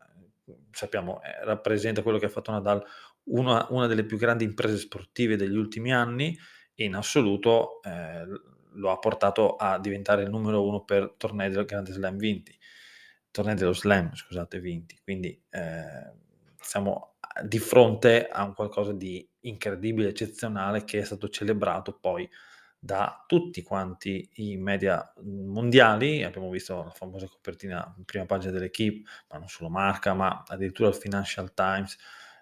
sappiamo 0.70 1.22
eh, 1.22 1.44
rappresenta 1.44 2.02
quello 2.02 2.18
che 2.18 2.26
ha 2.26 2.30
fatto 2.30 2.52
Nadal 2.52 2.84
una, 3.24 3.66
una, 3.70 3.86
delle 3.86 4.04
più 4.04 4.18
grandi 4.18 4.44
imprese 4.44 4.76
sportive 4.76 5.36
degli 5.36 5.56
ultimi 5.56 5.92
anni 5.92 6.38
e 6.74 6.84
in 6.84 6.94
assoluto 6.94 7.82
eh, 7.82 8.24
lo 8.72 8.90
ha 8.90 8.98
portato 8.98 9.56
a 9.56 9.78
diventare 9.78 10.22
il 10.22 10.30
numero 10.30 10.64
uno 10.66 10.84
per 10.84 11.14
tornei 11.16 11.50
del 11.50 11.64
Grande 11.64 11.92
Slam 11.92 12.18
vinti 12.18 12.56
tornei 13.36 13.54
dello 13.54 13.74
Slam 13.74 14.14
scusate 14.14 14.60
vinti. 14.60 14.98
Quindi 15.02 15.38
eh, 15.50 16.24
siamo 16.66 17.14
di 17.44 17.58
fronte 17.60 18.26
a 18.26 18.42
un 18.42 18.54
qualcosa 18.54 18.92
di 18.92 19.26
incredibile, 19.40 20.08
eccezionale 20.08 20.84
che 20.84 20.98
è 20.98 21.04
stato 21.04 21.28
celebrato 21.28 21.96
poi 21.96 22.28
da 22.78 23.24
tutti 23.26 23.62
quanti 23.62 24.28
i 24.34 24.56
media 24.56 25.12
mondiali. 25.22 26.24
Abbiamo 26.24 26.50
visto 26.50 26.82
la 26.82 26.90
famosa 26.90 27.28
copertina 27.28 27.94
in 27.96 28.04
prima 28.04 28.26
pagina 28.26 28.52
dell'equipe, 28.52 29.08
ma 29.30 29.38
non 29.38 29.48
solo 29.48 29.70
Marca, 29.70 30.12
ma 30.14 30.42
addirittura 30.46 30.88
il 30.88 30.96
Financial 30.96 31.54
Times 31.54 31.96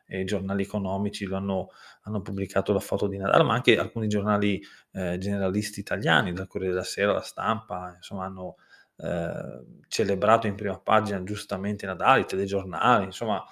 e 0.06 0.20
i 0.20 0.24
giornali 0.24 0.62
economici 0.62 1.26
lo 1.26 1.36
hanno, 1.36 1.70
hanno 2.02 2.22
pubblicato 2.22 2.72
la 2.72 2.80
foto 2.80 3.06
di 3.06 3.18
Nadal, 3.18 3.44
ma 3.44 3.54
anche 3.54 3.78
alcuni 3.78 4.08
giornali 4.08 4.62
eh, 4.92 5.18
generalisti 5.18 5.80
italiani, 5.80 6.32
dal 6.32 6.46
Corriere 6.46 6.72
della 6.72 6.84
Sera, 6.84 7.12
la 7.12 7.20
stampa, 7.20 7.92
insomma 7.96 8.24
hanno 8.24 8.56
eh, 8.96 9.64
celebrato 9.88 10.46
in 10.46 10.54
prima 10.54 10.78
pagina 10.78 11.22
giustamente 11.22 11.84
Nadal, 11.84 12.20
i 12.20 12.26
telegiornali, 12.26 13.04
insomma 13.04 13.44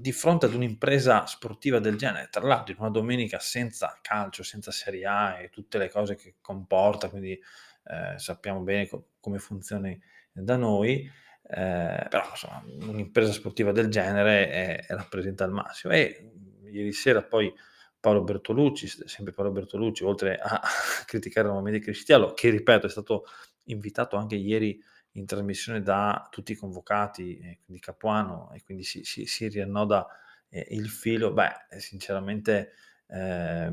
di 0.00 0.12
fronte 0.12 0.46
ad 0.46 0.54
un'impresa 0.54 1.26
sportiva 1.26 1.78
del 1.78 1.96
genere, 1.96 2.28
tra 2.30 2.46
l'altro 2.46 2.72
in 2.72 2.80
una 2.80 2.90
domenica 2.90 3.38
senza 3.38 3.98
calcio, 4.00 4.42
senza 4.42 4.70
Serie 4.70 5.04
A 5.04 5.38
e 5.40 5.50
tutte 5.50 5.76
le 5.76 5.90
cose 5.90 6.16
che 6.16 6.36
comporta, 6.40 7.10
quindi 7.10 7.32
eh, 7.32 8.18
sappiamo 8.18 8.60
bene 8.60 8.88
co- 8.88 9.08
come 9.20 9.38
funziona 9.38 9.94
da 10.32 10.56
noi, 10.56 11.10
eh, 11.42 12.06
però 12.08 12.28
insomma 12.30 12.64
un'impresa 12.64 13.32
sportiva 13.32 13.72
del 13.72 13.88
genere 13.88 14.48
è, 14.50 14.86
è 14.86 14.94
rappresenta 14.94 15.44
al 15.44 15.52
massimo. 15.52 15.92
E 15.92 16.30
ieri 16.70 16.92
sera 16.92 17.22
poi 17.22 17.52
Paolo 17.98 18.22
Bertolucci, 18.22 18.86
sempre 18.86 19.34
Paolo 19.34 19.50
Bertolucci, 19.50 20.04
oltre 20.04 20.38
a 20.38 20.60
criticare 21.04 21.46
nuovamente 21.46 21.80
Cristiano, 21.80 22.32
che 22.32 22.48
ripeto 22.48 22.86
è 22.86 22.90
stato 22.90 23.24
invitato 23.64 24.16
anche 24.16 24.36
ieri 24.36 24.82
in 25.12 25.26
trasmissione 25.26 25.82
da 25.82 26.28
tutti 26.30 26.52
i 26.52 26.56
convocati, 26.56 27.38
eh, 27.38 27.58
quindi 27.64 27.82
Capuano, 27.82 28.52
e 28.52 28.62
quindi 28.62 28.84
si, 28.84 29.02
si, 29.04 29.26
si 29.26 29.48
riannoda 29.48 30.06
eh, 30.48 30.66
il 30.70 30.88
filo, 30.88 31.32
beh, 31.32 31.66
sinceramente 31.78 32.72
eh, 33.08 33.72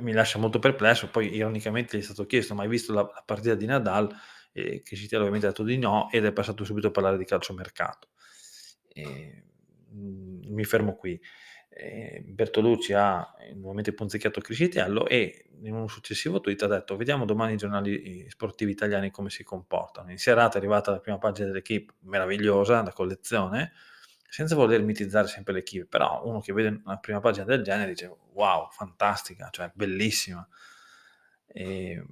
mi 0.00 0.12
lascia 0.12 0.38
molto 0.38 0.58
perplesso. 0.58 1.08
Poi, 1.08 1.34
ironicamente, 1.34 1.96
gli 1.96 2.00
è 2.00 2.04
stato 2.04 2.26
chiesto: 2.26 2.54
ma 2.54 2.62
hai 2.62 2.68
visto 2.68 2.92
la, 2.92 3.02
la 3.02 3.22
partita 3.24 3.54
di 3.54 3.66
Nadal? 3.66 4.12
E 4.52 4.82
che 4.82 4.96
Citiello 4.96 5.22
ovviamente 5.22 5.46
ha 5.46 5.50
detto 5.50 5.62
di 5.62 5.78
no, 5.78 6.10
ed 6.10 6.24
è 6.24 6.32
passato 6.32 6.64
subito 6.64 6.88
a 6.88 6.90
parlare 6.90 7.16
di 7.16 7.24
calciomercato. 7.24 8.08
E, 8.88 9.44
mh, 9.90 10.52
mi 10.52 10.64
fermo 10.64 10.96
qui 10.96 11.20
eh, 11.72 12.22
Bertolucci 12.26 12.92
ha 12.92 13.34
nuovamente 13.54 13.92
punzecchiato 13.92 14.40
Criscitiello 14.40 15.06
e 15.06 15.46
in 15.62 15.74
un 15.74 15.88
successivo 15.88 16.40
tweet 16.40 16.62
ha 16.64 16.66
detto 16.66 16.96
vediamo 16.96 17.24
domani 17.24 17.54
i 17.54 17.56
giornali 17.56 18.26
sportivi 18.28 18.72
italiani 18.72 19.10
come 19.10 19.30
si 19.30 19.44
comportano. 19.44 20.10
In 20.10 20.18
serata 20.18 20.54
è 20.54 20.58
arrivata 20.58 20.90
la 20.90 21.00
prima 21.00 21.18
pagina 21.18 21.46
dell'equipe, 21.48 21.94
meravigliosa, 22.00 22.80
da 22.82 22.92
collezione, 22.92 23.72
senza 24.28 24.54
voler 24.54 24.82
mitizzare 24.82 25.28
sempre 25.28 25.52
l'equipe, 25.54 25.86
però 25.86 26.22
uno 26.24 26.40
che 26.40 26.52
vede 26.52 26.80
una 26.84 26.98
prima 26.98 27.20
pagina 27.20 27.44
del 27.44 27.62
genere 27.62 27.90
dice 27.90 28.14
wow, 28.32 28.68
fantastica, 28.70 29.48
cioè 29.50 29.70
bellissima. 29.74 30.46
E, 31.46 32.04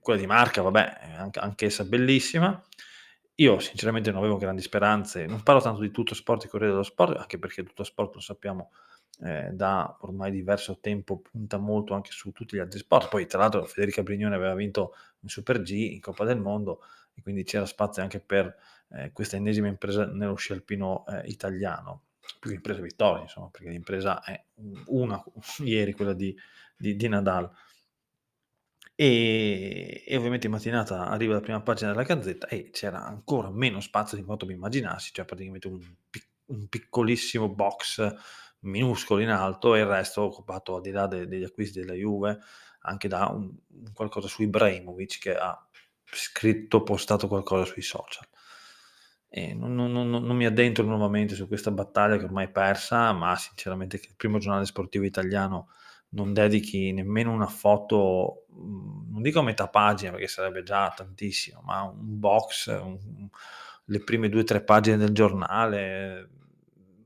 quella 0.00 0.18
di 0.18 0.26
Marca, 0.26 0.60
vabbè, 0.62 1.14
anche, 1.16 1.38
anch'essa 1.38 1.84
bellissima. 1.84 2.62
Io 3.42 3.58
sinceramente 3.58 4.10
non 4.10 4.20
avevo 4.20 4.36
grandi 4.36 4.62
speranze, 4.62 5.26
non 5.26 5.42
parlo 5.42 5.60
tanto 5.60 5.80
di 5.80 5.90
tutto 5.90 6.14
sport 6.14 6.44
e 6.44 6.48
Corriere 6.48 6.70
dello 6.72 6.84
Sport, 6.84 7.16
anche 7.16 7.40
perché 7.40 7.64
tutto 7.64 7.82
sport 7.82 8.14
lo 8.14 8.20
sappiamo 8.20 8.70
eh, 9.20 9.50
da 9.52 9.96
ormai 10.02 10.30
diverso 10.30 10.78
tempo 10.80 11.18
punta 11.20 11.58
molto 11.58 11.94
anche 11.94 12.12
su 12.12 12.30
tutti 12.30 12.54
gli 12.54 12.60
altri 12.60 12.78
sport. 12.78 13.08
Poi 13.08 13.26
tra 13.26 13.40
l'altro 13.40 13.64
Federica 13.64 14.04
Brignone 14.04 14.36
aveva 14.36 14.54
vinto 14.54 14.94
in 15.22 15.28
Super 15.28 15.60
G, 15.60 15.70
in 15.70 16.00
Coppa 16.00 16.24
del 16.24 16.38
Mondo, 16.38 16.82
e 17.14 17.22
quindi 17.22 17.42
c'era 17.42 17.66
spazio 17.66 18.00
anche 18.00 18.20
per 18.20 18.54
eh, 18.90 19.10
questa 19.10 19.34
ennesima 19.34 19.66
impresa 19.66 20.06
nello 20.06 20.36
sci 20.36 20.52
alpino 20.52 21.04
eh, 21.08 21.26
italiano, 21.26 22.02
più 22.38 22.50
che 22.50 22.56
impresa 22.56 22.80
vittoria, 22.80 23.22
insomma, 23.22 23.48
perché 23.50 23.70
l'impresa 23.70 24.22
è 24.22 24.40
una 24.86 25.20
ieri, 25.64 25.94
quella 25.94 26.12
di, 26.12 26.32
di, 26.76 26.94
di 26.94 27.08
Nadal. 27.08 27.50
E, 29.04 30.04
e 30.06 30.16
ovviamente 30.16 30.46
in 30.46 30.52
mattinata 30.52 31.08
arriva 31.08 31.34
la 31.34 31.40
prima 31.40 31.60
pagina 31.60 31.90
della 31.90 32.04
Gazzetta 32.04 32.46
e 32.46 32.70
c'era 32.70 33.04
ancora 33.04 33.50
meno 33.50 33.80
spazio 33.80 34.16
di 34.16 34.22
quanto 34.22 34.46
mi 34.46 34.52
immaginassi, 34.52 35.10
cioè 35.12 35.24
praticamente 35.24 35.66
un, 35.66 35.80
pic- 36.08 36.28
un 36.46 36.68
piccolissimo 36.68 37.48
box 37.48 38.14
minuscolo 38.60 39.20
in 39.20 39.30
alto 39.30 39.74
e 39.74 39.80
il 39.80 39.86
resto 39.86 40.22
occupato 40.22 40.76
al 40.76 40.82
di 40.82 40.92
là 40.92 41.08
de- 41.08 41.26
degli 41.26 41.42
acquisti 41.42 41.80
della 41.80 41.94
Juve 41.94 42.38
anche 42.82 43.08
da 43.08 43.26
un, 43.26 43.52
un 43.70 43.92
qualcosa 43.92 44.28
su 44.28 44.42
Ibrahimovic 44.42 45.18
che 45.18 45.34
ha 45.34 45.68
scritto, 46.04 46.84
postato 46.84 47.26
qualcosa 47.26 47.64
sui 47.64 47.82
social. 47.82 48.28
Non, 49.54 49.74
non, 49.74 49.90
non, 49.90 50.10
non, 50.10 50.36
mi 50.36 50.46
addentro 50.46 50.84
nuovamente 50.84 51.34
su 51.34 51.48
questa 51.48 51.72
battaglia 51.72 52.18
che 52.18 52.24
ormai 52.24 52.44
è 52.44 52.50
persa, 52.50 53.12
ma 53.12 53.34
sinceramente 53.34 53.98
che 53.98 54.10
il 54.10 54.14
primo 54.14 54.38
giornale 54.38 54.64
sportivo 54.64 55.04
italiano 55.04 55.70
non 56.12 56.32
dedichi 56.32 56.92
nemmeno 56.92 57.32
una 57.32 57.46
foto, 57.46 58.46
mhmm, 58.48 59.12
non 59.12 59.22
dico 59.22 59.42
metà 59.42 59.68
pagina 59.68 60.12
perché 60.12 60.28
sarebbe 60.28 60.62
già 60.62 60.92
tantissimo, 60.94 61.60
ma 61.62 61.82
un 61.82 62.18
box, 62.18 62.66
un, 62.66 63.28
le 63.86 64.04
prime 64.04 64.28
due 64.28 64.40
o 64.40 64.44
tre 64.44 64.62
pagine 64.62 64.96
del 64.96 65.12
giornale, 65.12 66.28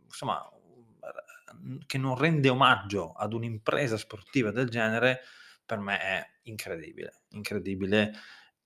insomma, 0.04 0.40
che 1.86 1.98
non 1.98 2.16
rende 2.16 2.48
omaggio 2.48 3.12
ad 3.12 3.32
un'impresa 3.32 3.96
sportiva 3.96 4.50
del 4.50 4.68
genere, 4.68 5.20
per 5.64 5.78
me 5.78 5.98
è 5.98 6.30
incredibile, 6.42 7.22
incredibile. 7.30 8.12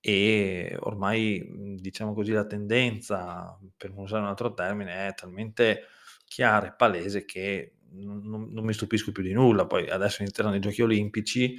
E 0.02 0.76
ormai, 0.80 1.76
diciamo 1.78 2.14
così, 2.14 2.32
la 2.32 2.47
tendenza, 2.47 3.59
per 3.76 3.90
usare 3.94 4.23
un 4.23 4.28
altro 4.28 4.52
termine, 4.54 5.09
è 5.09 5.14
talmente 5.14 5.87
chiara 6.25 6.68
e 6.68 6.75
palese 6.75 7.25
che 7.25 7.75
non, 7.92 8.49
non 8.50 8.64
mi 8.64 8.73
stupisco 8.73 9.12
più 9.12 9.23
di 9.23 9.32
nulla. 9.32 9.66
Poi 9.66 9.88
adesso 9.88 10.23
inizieranno 10.23 10.56
i 10.56 10.61
giochi 10.61 10.82
olimpici 10.82 11.56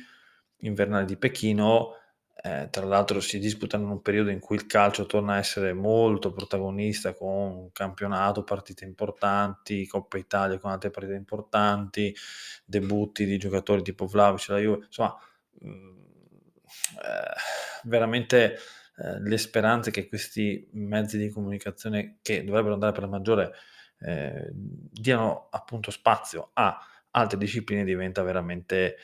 invernali 0.63 1.05
di 1.05 1.17
Pechino, 1.17 1.95
eh, 2.43 2.69
tra 2.71 2.85
l'altro 2.85 3.19
si 3.19 3.37
disputano 3.37 3.83
in 3.83 3.89
un 3.91 4.01
periodo 4.01 4.31
in 4.31 4.39
cui 4.39 4.55
il 4.55 4.65
calcio 4.65 5.05
torna 5.05 5.33
a 5.35 5.37
essere 5.37 5.73
molto 5.73 6.31
protagonista 6.31 7.13
con 7.13 7.71
campionato, 7.71 8.43
partite 8.43 8.83
importanti, 8.83 9.85
Coppa 9.85 10.17
Italia 10.17 10.57
con 10.57 10.71
altre 10.71 10.89
partite 10.89 11.15
importanti, 11.15 12.15
debutti 12.65 13.25
di 13.25 13.37
giocatori 13.37 13.83
tipo 13.83 14.07
Vlaovic, 14.07 14.47
la 14.49 14.57
Juve, 14.57 14.85
insomma, 14.85 15.15
mh, 15.59 15.69
mm, 15.69 15.97
eh, 17.03 17.33
veramente 17.83 18.57
eh, 18.97 19.19
le 19.21 19.37
speranze 19.37 19.91
che 19.91 20.07
questi 20.07 20.67
mezzi 20.73 21.17
di 21.17 21.29
comunicazione 21.29 22.17
che 22.21 22.43
dovrebbero 22.43 22.73
andare 22.73 22.91
per 22.91 23.03
la 23.03 23.09
maggiore 23.09 23.51
eh, 24.01 24.49
diano 24.51 25.47
appunto 25.51 25.91
spazio 25.91 26.51
a 26.53 26.79
altre 27.11 27.37
discipline 27.37 27.83
diventa 27.83 28.23
veramente 28.23 28.97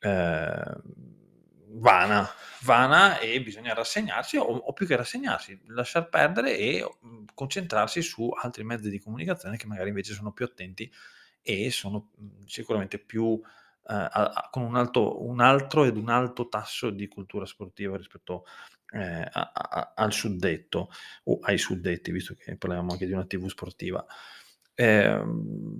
eh, 0.00 0.76
vana, 1.70 2.28
vana 2.62 3.18
e 3.18 3.40
bisogna 3.42 3.74
rassegnarsi 3.74 4.36
o, 4.36 4.42
o, 4.42 4.72
più 4.72 4.86
che 4.86 4.96
rassegnarsi, 4.96 5.60
lasciar 5.66 6.08
perdere 6.08 6.56
e 6.56 6.88
mhmm, 7.00 7.24
concentrarsi 7.34 8.02
su 8.02 8.30
altri 8.30 8.64
mezzi 8.64 8.90
di 8.90 8.98
comunicazione 8.98 9.56
che 9.56 9.66
magari 9.66 9.88
invece 9.88 10.14
sono 10.14 10.32
più 10.32 10.44
attenti 10.44 10.90
e 11.42 11.70
sono 11.70 12.10
mhmm, 12.16 12.44
sicuramente 12.46 12.98
più 12.98 13.40
eh, 13.88 13.94
a, 13.94 14.08
a, 14.10 14.48
con 14.50 14.62
un, 14.62 14.76
alto, 14.76 15.24
un 15.24 15.40
altro 15.40 15.84
ed 15.84 15.96
un 15.96 16.08
alto 16.08 16.48
tasso 16.48 16.90
di 16.90 17.08
cultura 17.08 17.46
sportiva 17.46 17.96
rispetto 17.96 18.44
eh, 18.90 19.28
a, 19.30 19.92
al 19.94 20.12
suddetto 20.12 20.90
o 21.24 21.38
ai 21.42 21.58
suddetti, 21.58 22.10
visto 22.10 22.34
che 22.34 22.56
parliamo 22.56 22.92
anche 22.92 23.06
di 23.06 23.12
una 23.12 23.26
TV 23.26 23.48
sportiva. 23.48 24.04
Eh, 24.80 25.20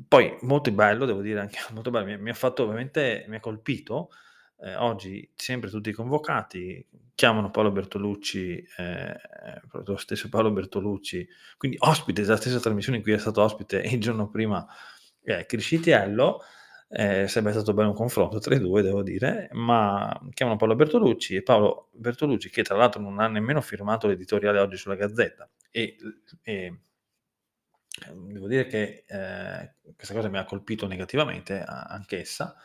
poi 0.08 0.36
molto 0.40 0.72
bello, 0.72 1.04
devo 1.04 1.20
dire 1.22 1.38
anche 1.38 1.58
molto 1.72 1.90
bello, 1.90 2.06
mi, 2.06 2.18
mi 2.18 2.30
ha 2.30 2.34
fatto 2.34 2.64
ovviamente, 2.64 3.24
mi 3.28 3.36
ha 3.36 3.40
colpito 3.40 4.10
eh, 4.60 4.74
oggi 4.74 5.30
sempre 5.36 5.70
tutti 5.70 5.92
convocati, 5.92 6.84
chiamano 7.14 7.50
Paolo 7.52 7.70
Bertolucci, 7.70 8.66
eh, 8.76 9.16
lo 9.84 9.96
stesso 9.96 10.28
Paolo 10.28 10.50
Bertolucci, 10.50 11.28
quindi 11.56 11.76
ospite 11.80 12.22
della 12.22 12.36
stessa 12.36 12.58
trasmissione 12.58 12.98
in 12.98 13.04
cui 13.04 13.12
è 13.12 13.18
stato 13.18 13.40
ospite 13.40 13.78
il 13.78 14.00
giorno 14.00 14.28
prima 14.30 14.66
eh, 15.22 15.46
Criscitiello, 15.46 16.40
eh, 16.88 17.28
sarebbe 17.28 17.52
stato 17.52 17.74
bello 17.74 17.90
un 17.90 17.94
confronto 17.94 18.40
tra 18.40 18.56
i 18.56 18.58
due, 18.58 18.82
devo 18.82 19.04
dire, 19.04 19.48
ma 19.52 20.12
chiamano 20.34 20.58
Paolo 20.58 20.74
Bertolucci 20.74 21.36
e 21.36 21.42
Paolo 21.44 21.90
Bertolucci, 21.92 22.50
che 22.50 22.62
tra 22.64 22.74
l'altro 22.76 23.00
non 23.00 23.20
ha 23.20 23.28
nemmeno 23.28 23.60
firmato 23.60 24.08
l'editoriale 24.08 24.58
oggi 24.58 24.76
sulla 24.76 24.96
Gazzetta, 24.96 25.48
e, 25.70 25.96
e 26.42 26.80
devo 28.14 28.46
dire 28.46 28.66
che 28.66 29.04
eh, 29.06 29.74
questa 29.94 30.14
cosa 30.14 30.28
mi 30.28 30.38
ha 30.38 30.44
colpito 30.44 30.86
negativamente, 30.86 31.62
anch'essa, 31.62 32.56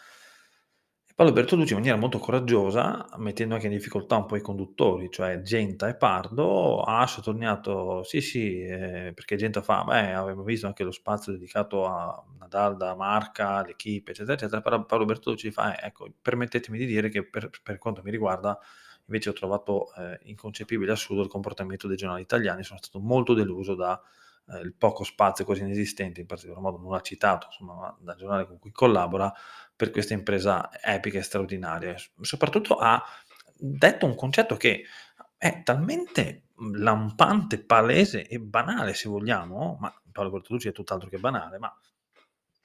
Paolo 1.16 1.32
Bertolucci 1.32 1.74
in 1.74 1.78
maniera 1.78 1.96
molto 1.96 2.18
coraggiosa, 2.18 3.08
mettendo 3.18 3.54
anche 3.54 3.68
in 3.68 3.74
difficoltà 3.74 4.16
un 4.18 4.26
po' 4.26 4.36
i 4.36 4.42
conduttori, 4.42 5.12
cioè 5.12 5.42
Genta 5.42 5.88
e 5.88 5.96
Pardo, 5.96 6.82
ha 6.82 7.06
sottolineato, 7.06 8.02
sì 8.02 8.20
sì, 8.20 8.64
eh, 8.64 9.12
perché 9.14 9.36
Genta 9.36 9.62
fa, 9.62 9.84
beh, 9.84 10.14
avevamo 10.14 10.42
visto 10.42 10.66
anche 10.66 10.84
lo 10.84 10.90
spazio 10.90 11.32
dedicato 11.34 11.86
a 11.86 12.20
Nadal 12.40 12.78
da 12.78 12.96
Marca, 12.96 13.62
l'equipe, 13.64 14.10
eccetera, 14.10 14.34
eccetera, 14.34 14.62
però 14.62 14.84
Paolo 14.86 15.06
Bertolucci 15.06 15.52
fa, 15.52 15.78
eh, 15.78 15.86
ecco, 15.86 16.12
permettetemi 16.20 16.80
di 16.80 16.88
dire 16.88 17.10
che 17.10 17.24
per, 17.24 17.52
per, 17.62 17.78
quanto 17.78 18.02
mi 18.04 18.10
riguarda, 18.10 18.58
invece 19.06 19.30
ho 19.30 19.34
trovato 19.34 19.94
eh, 19.94 20.20
inconcepibile 20.24 20.94
assurdo 20.94 21.22
il 21.22 21.30
comportamento 21.30 21.88
dei 21.88 21.96
giornali 21.96 22.24
italiani, 22.24 22.64
sono 22.64 22.80
stato 22.82 23.00
molto 23.00 23.36
deluso 23.36 23.76
da 23.76 24.02
eh, 24.48 24.60
il 24.60 24.74
poco 24.74 25.04
spazio 25.04 25.46
quasi 25.46 25.62
inesistente, 25.62 26.22
in 26.22 26.28
particolar 26.28 26.62
modo 26.62 26.78
non 26.78 26.92
l'ha 26.92 27.02
citato, 27.02 27.48
insomma, 27.50 27.96
dal 28.00 28.16
giornale 28.16 28.46
con 28.46 28.60
cui 28.60 28.72
collabora, 28.72 29.34
per 29.76 29.92
questa 29.92 30.14
impresa 30.14 30.70
epica 30.82 31.20
e 31.20 31.24
straordinaria. 31.24 31.96
Soprattutto 32.22 32.76
ha 32.78 33.04
detto 33.56 34.06
un 34.06 34.16
concetto 34.16 34.56
che 34.56 34.84
è 35.38 35.64
talmente 35.64 36.48
lampante, 36.76 37.64
palese 37.64 38.28
e 38.28 38.40
banale, 38.40 38.94
se 38.94 39.10
vogliamo, 39.10 39.78
ma 39.80 39.94
Paolo 40.12 40.30
Bertolucci 40.30 40.70
è 40.70 40.72
tutt'altro 40.72 41.10
che 41.10 41.18
banale, 41.18 41.58
ma 41.58 41.76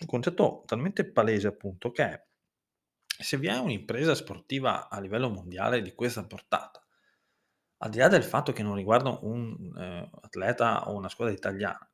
un 0.01 0.07
concetto 0.07 0.63
talmente 0.67 1.11
palese 1.11 1.49
appunto 1.49 1.91
che 1.91 2.27
se 3.05 3.37
vi 3.37 3.49
è 3.49 3.59
un'impresa 3.59 4.15
sportiva 4.15 4.89
a 4.89 5.01
livello 5.01 5.29
mondiale 5.29 5.83
di 5.83 5.93
questa 5.95 6.25
portata, 6.25 6.81
al 7.79 7.91
di 7.91 7.99
là 7.99 8.09
del 8.09 8.25
fatto 8.25 8.53
che 8.53 8.63
non 8.63 8.75
riguarda 8.75 9.19
un 9.23 9.73
eh, 9.77 10.11
atleta 10.23 10.89
o 10.89 10.95
una 10.95 11.09
squadra 11.09 11.35
italiana, 11.35 11.89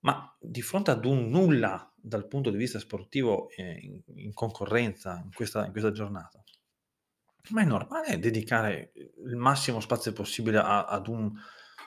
ma 0.00 0.34
di 0.40 0.62
fronte 0.62 0.90
ad 0.90 1.04
un 1.04 1.28
nulla 1.28 1.92
dal 1.94 2.26
punto 2.26 2.50
di 2.50 2.56
vista 2.56 2.78
sportivo 2.78 3.50
eh, 3.50 3.78
in, 3.82 4.00
in, 4.14 4.32
concorrenza 4.32 5.20
in 5.22 5.30
questa, 5.34 5.66
in 5.66 5.72
questa, 5.72 5.92
giornata, 5.92 6.42
ma 7.50 7.62
è 7.62 7.64
normale 7.64 8.18
dedicare 8.18 8.92
il 8.94 9.36
massimo 9.36 9.80
spazio 9.80 10.12
possibile 10.12 10.58
a, 10.58 10.86
ad, 10.86 11.06
un, 11.08 11.30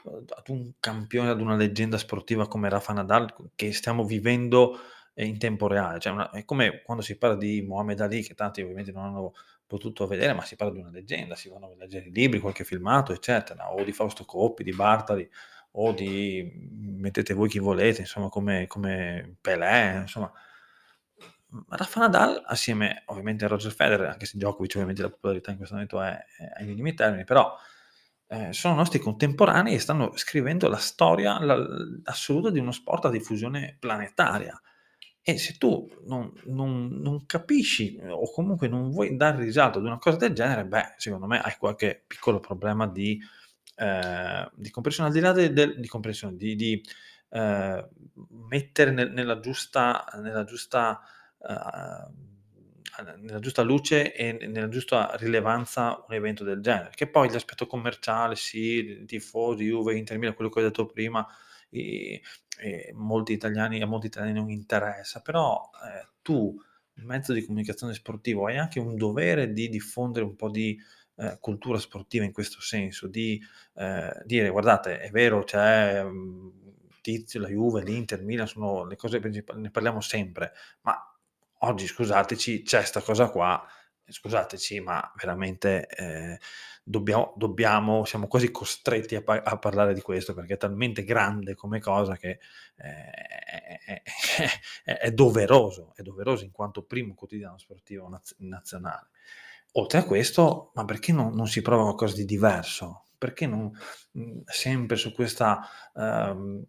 ad, 0.04 0.50
un, 0.50 0.74
campione, 0.80 1.30
ad 1.30 1.41
una 1.41 1.56
leggenda 1.56 1.98
sportiva 1.98 2.48
come 2.48 2.69
Rafa 2.69 2.93
Nadal 2.93 3.34
che 3.56 3.74
stiamo 3.74 4.06
vivendo 4.06 4.78
eh, 5.15 5.26
in 5.26 5.39
tempo 5.39 5.67
reale. 5.67 6.00
Cioè 6.00 6.13
una, 6.13 6.30
è 6.30 6.46
come 6.46 6.84
quando 6.84 7.02
si 7.02 7.17
parla 7.17 7.36
di 7.36 7.63
Mohamed 7.63 8.00
Ali, 8.02 8.22
che 8.22 8.36
tanti 8.36 8.62
ovviamente 8.62 8.91
non 8.91 9.06
hanno 9.06 9.34
potuto 9.73 10.05
vedere, 10.05 10.33
ma 10.33 10.43
si 10.43 10.55
parla 10.55 10.73
di 10.73 10.79
una 10.79 10.91
leggenda, 10.91 11.36
si 11.36 11.49
vanno 11.49 11.71
a 11.71 11.75
leggere 11.75 12.05
i 12.05 12.12
libri, 12.12 12.39
qualche 12.39 12.63
filmato, 12.63 13.12
eccetera, 13.12 13.73
o 13.73 13.83
di 13.83 13.91
Fausto 13.91 14.23
Coppi, 14.23 14.63
di 14.63 14.71
Bartali, 14.71 15.27
o 15.71 15.91
di 15.93 16.47
mettete 16.99 17.33
voi 17.33 17.49
chi 17.49 17.57
volete, 17.57 18.01
insomma, 18.01 18.29
come, 18.29 18.67
come 18.67 19.38
Pelé, 19.41 20.01
insomma. 20.01 20.31
Rafa 21.69 21.99
Nadal, 22.01 22.43
assieme 22.45 23.03
ovviamente 23.07 23.45
a 23.45 23.47
Roger 23.47 23.71
Federer, 23.71 24.09
anche 24.09 24.25
se 24.25 24.38
Djokovic 24.38 24.73
ovviamente 24.73 25.01
la 25.01 25.09
popolarità 25.09 25.49
in 25.49 25.57
questo 25.57 25.73
momento 25.73 26.01
è, 26.01 26.12
è 26.12 26.51
ai 26.59 26.65
minimi 26.65 26.93
termini, 26.93 27.23
però 27.23 27.55
eh, 28.27 28.53
sono 28.53 28.75
nostri 28.75 28.99
contemporanei 28.99 29.73
e 29.73 29.79
stanno 29.79 30.15
scrivendo 30.15 30.67
la 30.67 30.77
storia 30.77 31.39
la, 31.39 31.55
assoluta 32.03 32.49
di 32.51 32.59
uno 32.59 32.71
sport 32.71 33.05
a 33.05 33.09
diffusione 33.09 33.75
planetaria. 33.79 34.59
E 35.25 35.38
se 35.38 35.57
tu 35.57 35.89
non, 36.05 36.33
non, 36.47 36.99
non, 37.01 37.25
capisci 37.25 37.97
o 38.09 38.29
comunque 38.29 38.67
non 38.67 38.91
vuoi 38.91 39.15
dare 39.15 39.41
risalto 39.41 39.79
ad 39.79 39.86
una 39.86 39.97
cosa 39.97 40.17
del 40.17 40.33
genere, 40.33 40.65
beh, 40.65 40.95
secondo 40.97 41.27
me 41.27 41.39
hai 41.39 41.55
qualche 41.57 42.03
piccolo 42.05 42.41
problema 42.41 42.88
di 42.88 43.17
eh, 43.75 44.49
di 44.53 44.69
comprensione, 44.69 45.09
al 45.09 45.15
di 45.15 45.21
là 45.21 45.31
del, 45.31 45.53
del, 45.53 45.79
di 45.79 45.88
comprensione, 45.88 46.36
di, 46.36 46.55
di 46.55 46.83
eh, 47.29 47.88
mettere 48.49 48.91
nel, 48.91 49.12
nella 49.12 49.39
giusta, 49.39 50.05
nella 50.21 50.43
giusta, 50.43 51.01
uh, 51.39 52.31
nella 53.21 53.39
giusta 53.39 53.63
luce 53.63 54.13
e 54.13 54.33
nella 54.47 54.69
giusta 54.69 55.15
rilevanza 55.15 56.03
un 56.07 56.13
evento 56.13 56.43
del 56.43 56.62
genere. 56.62 56.91
Che 56.93 57.07
poi 57.07 57.31
l'aspetto 57.31 57.65
commerciale, 57.65 58.36
sì, 58.36 59.03
tifosi, 59.07 59.65
Juve, 59.65 59.97
Inter 59.97 60.17
Milan, 60.19 60.36
quello 60.36 60.51
che 60.51 60.59
ho 60.59 60.63
detto 60.63 60.86
prima, 60.86 61.27
i, 62.61 62.91
molti 62.93 63.33
italiani, 63.33 63.81
a 63.81 63.87
molti 63.87 64.07
italiani 64.07 64.33
non 64.37 64.49
interessa, 64.49 65.21
però 65.21 65.69
eh, 65.85 66.07
tu, 66.21 66.55
mezzo 66.95 67.33
di 67.33 67.45
comunicazione 67.45 67.93
sportivo, 67.93 68.45
hai 68.45 68.57
anche 68.57 68.79
un 68.79 68.95
dovere 68.95 69.51
di 69.51 69.69
diffondere 69.69 70.25
un 70.25 70.35
po' 70.35 70.49
di 70.49 70.77
eh, 71.15 71.37
cultura 71.39 71.77
sportiva 71.77 72.25
in 72.25 72.31
questo 72.31 72.61
senso, 72.61 73.07
di 73.07 73.41
eh, 73.75 74.21
dire 74.25 74.49
guardate 74.49 74.99
è 74.99 75.09
vero 75.11 75.43
c'è 75.43 76.01
um, 76.03 76.51
Tizio, 77.01 77.41
la 77.41 77.49
Juve, 77.49 77.83
l'Inter, 77.83 78.23
Milan, 78.23 78.47
sono 78.47 78.85
le 78.85 78.95
cose 78.95 79.19
principali, 79.19 79.61
ne 79.61 79.69
parliamo 79.69 79.99
sempre, 79.99 80.53
ma 80.81 80.97
oggi 81.59 81.85
scusateci 81.85 82.63
c'è 82.63 82.77
questa 82.77 83.01
cosa 83.01 83.29
qua, 83.29 83.61
scusateci 84.05 84.79
ma 84.81 85.11
veramente 85.15 85.87
eh, 85.87 86.39
dobbiamo, 86.83 87.33
dobbiamo, 87.35 88.05
siamo 88.05 88.27
quasi 88.27 88.51
costretti 88.51 89.15
a, 89.15 89.21
pa- 89.21 89.41
a, 89.43 89.57
parlare 89.57 89.93
di 89.93 90.01
questo 90.01 90.33
perché 90.33 90.55
è 90.55 90.57
talmente 90.57 91.03
grande 91.03 91.55
come 91.55 91.79
cosa 91.79 92.17
che 92.17 92.39
eh, 92.77 94.01
è, 94.83 94.97
è, 94.99 95.11
doveroso, 95.11 95.93
è 95.95 96.01
doveroso 96.01 96.43
in 96.43 96.51
quanto 96.51 96.83
primo 96.83 97.13
quotidiano 97.13 97.57
sportivo 97.57 98.09
naz- 98.09 98.35
nazionale. 98.39 99.09
Oltre 99.73 99.99
a 99.99 100.03
questo, 100.03 100.71
ma 100.75 100.85
perché 100.85 101.11
non, 101.11 101.33
non 101.33 101.47
si 101.47 101.61
prova 101.61 101.83
qualcosa 101.83 102.15
di 102.15 102.25
diverso? 102.25 103.05
Perché 103.17 103.47
non 103.47 103.71
mh, 104.11 104.41
sempre 104.45 104.97
su 104.97 105.13
questa, 105.13 105.65
ehm, 105.95 106.63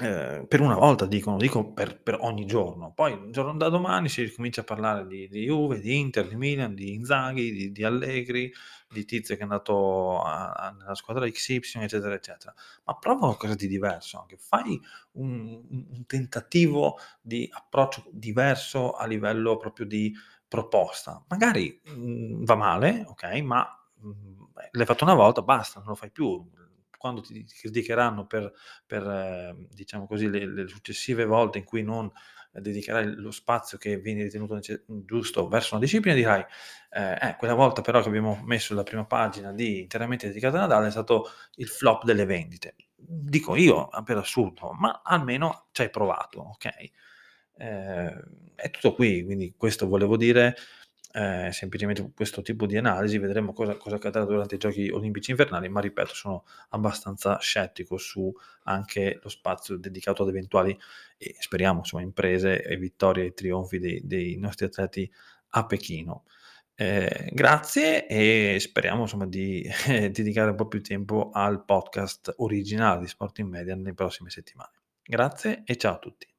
Ehm, 0.00 0.46
per 0.46 0.60
una 0.60 0.76
volta 0.76 1.06
dico, 1.06 1.30
non 1.30 1.38
dico 1.38 1.72
per 1.72 2.00
per 2.00 2.18
ogni 2.20 2.46
giorno. 2.46 2.92
Poi 2.94 3.30
da 3.30 3.68
domani 3.68 4.08
si 4.08 4.22
ricomincia 4.22 4.60
a 4.60 4.64
parlare 4.64 5.06
di 5.06 5.28
di 5.28 5.44
Juve, 5.46 5.80
di 5.80 5.98
Inter, 5.98 6.28
di 6.28 6.36
Milan, 6.36 6.74
di 6.74 6.92
Inzaghi, 6.94 7.50
di 7.52 7.72
di 7.72 7.82
Allegri, 7.84 8.52
di 8.88 9.04
tizio 9.04 9.34
che 9.34 9.40
è 9.40 9.44
andato 9.44 10.20
a 10.22 10.52
a 10.52 10.70
nella 10.70 10.94
squadra 10.94 11.28
XY, 11.28 11.82
eccetera, 11.82 12.14
eccetera. 12.14 12.54
Ma 12.84 12.94
prova 12.96 13.20
qualcosa 13.26 13.54
di 13.56 13.66
diverso 13.66 14.20
anche, 14.20 14.36
fai 14.38 14.80
un 15.12 15.62
un 15.70 16.06
tentativo 16.06 16.98
di 17.20 17.48
approccio 17.52 18.04
diverso 18.12 18.92
a 18.92 19.04
livello 19.06 19.56
proprio 19.56 19.84
di 19.86 20.14
proposta. 20.46 21.24
Magari, 21.28 21.80
mhmm, 21.84 22.44
va 22.44 22.54
male, 22.54 23.04
okay, 23.08 23.42
ma, 23.42 23.66
mhmm, 24.00 24.46
l'hai 24.72 24.86
fatto 24.86 25.02
una 25.04 25.14
volta, 25.14 25.42
basta, 25.42 25.80
non 25.80 25.88
lo 25.88 25.94
fai 25.96 26.10
più. 26.12 26.48
Quando 26.98 27.22
ti 27.22 27.44
criticheranno 27.46 28.26
per 28.26 28.52
per, 28.86 29.02
ehm, 29.06 29.68
diciamo 29.70 30.06
così, 30.06 30.28
le 30.28 30.46
le 30.46 30.68
successive 30.68 31.24
volte 31.24 31.58
in 31.58 31.64
cui 31.64 31.82
non 31.82 32.10
dedicherai 32.52 33.14
lo 33.16 33.30
spazio 33.30 33.78
che 33.78 33.98
viene 33.98 34.22
ritenuto 34.24 34.58
giusto 35.04 35.48
verso 35.48 35.74
una 35.76 35.84
disciplina, 35.84 36.16
dirai: 36.16 36.44
"Eh, 36.90 37.28
eh, 37.30 37.36
quella 37.38 37.54
volta 37.54 37.82
però 37.82 38.00
che 38.02 38.08
abbiamo 38.08 38.40
messo 38.44 38.74
la 38.74 38.82
prima 38.82 39.04
pagina 39.06 39.52
di 39.52 39.80
interamente 39.80 40.26
dedicata 40.28 40.56
a 40.58 40.60
Nadal 40.62 40.86
è 40.86 40.90
stato 40.90 41.30
il 41.56 41.68
flop 41.68 42.04
delle 42.04 42.24
vendite." 42.24 42.74
Dico 42.96 43.54
io, 43.56 43.86
a 43.86 44.02
per 44.02 44.16
assurdo, 44.18 44.72
ma 44.72 45.02
almeno 45.04 45.68
c'hai 45.72 45.90
provato, 45.90 46.50
okay? 46.50 46.90
Ehm, 47.58 48.22
è 48.54 48.70
tutto 48.70 48.94
qui, 48.94 49.24
quindi 49.24 49.54
questo 49.56 49.86
volevo 49.88 50.16
dire, 50.16 50.56
ehm, 51.12 51.50
semplicemente 51.50 52.10
questo 52.14 52.42
tipo 52.42 52.66
di 52.66 52.76
analisi, 52.76 53.18
vedremo 53.18 53.52
cosa 53.52 53.76
cosa 53.76 53.96
accadrà 53.96 54.24
durante 54.24 54.56
i 54.56 54.58
giochi 54.58 54.88
olimpici 54.90 55.30
invernali, 55.30 55.68
ma 55.68 55.80
ripeto 55.80 56.14
sono 56.14 56.44
abbastanza 56.70 57.38
scettico 57.38 57.96
su 57.98 58.32
anche 58.64 59.18
lo 59.22 59.28
spazio 59.28 59.76
dedicato 59.76 60.22
ad 60.22 60.28
eventuali 60.28 60.78
e 61.16 61.36
speriamo 61.38 61.80
insomma 61.80 62.02
imprese 62.02 62.62
e 62.62 62.76
vittorie 62.76 63.26
e 63.26 63.34
trionfi 63.34 63.78
dei 63.78 64.00
dei 64.04 64.36
nostri 64.36 64.66
atleti 64.66 65.10
a 65.50 65.66
Pechino. 65.66 66.24
Ehm, 66.80 67.28
grazie 67.32 68.06
e 68.06 68.56
speriamo 68.60 69.02
insomma 69.02 69.26
di 69.26 69.68
dedicare 70.12 70.50
un 70.50 70.56
po' 70.56 70.68
più 70.68 70.80
tempo 70.82 71.30
al 71.32 71.64
podcast 71.64 72.34
originale 72.36 73.00
di 73.00 73.08
Sport 73.08 73.38
in 73.40 73.48
Media 73.48 73.74
nelle 73.74 73.94
prossime 73.94 74.30
settimane. 74.30 74.72
Grazie 75.02 75.62
e 75.64 75.76
ciao 75.76 75.94
a 75.94 75.98
tutti. 75.98 76.37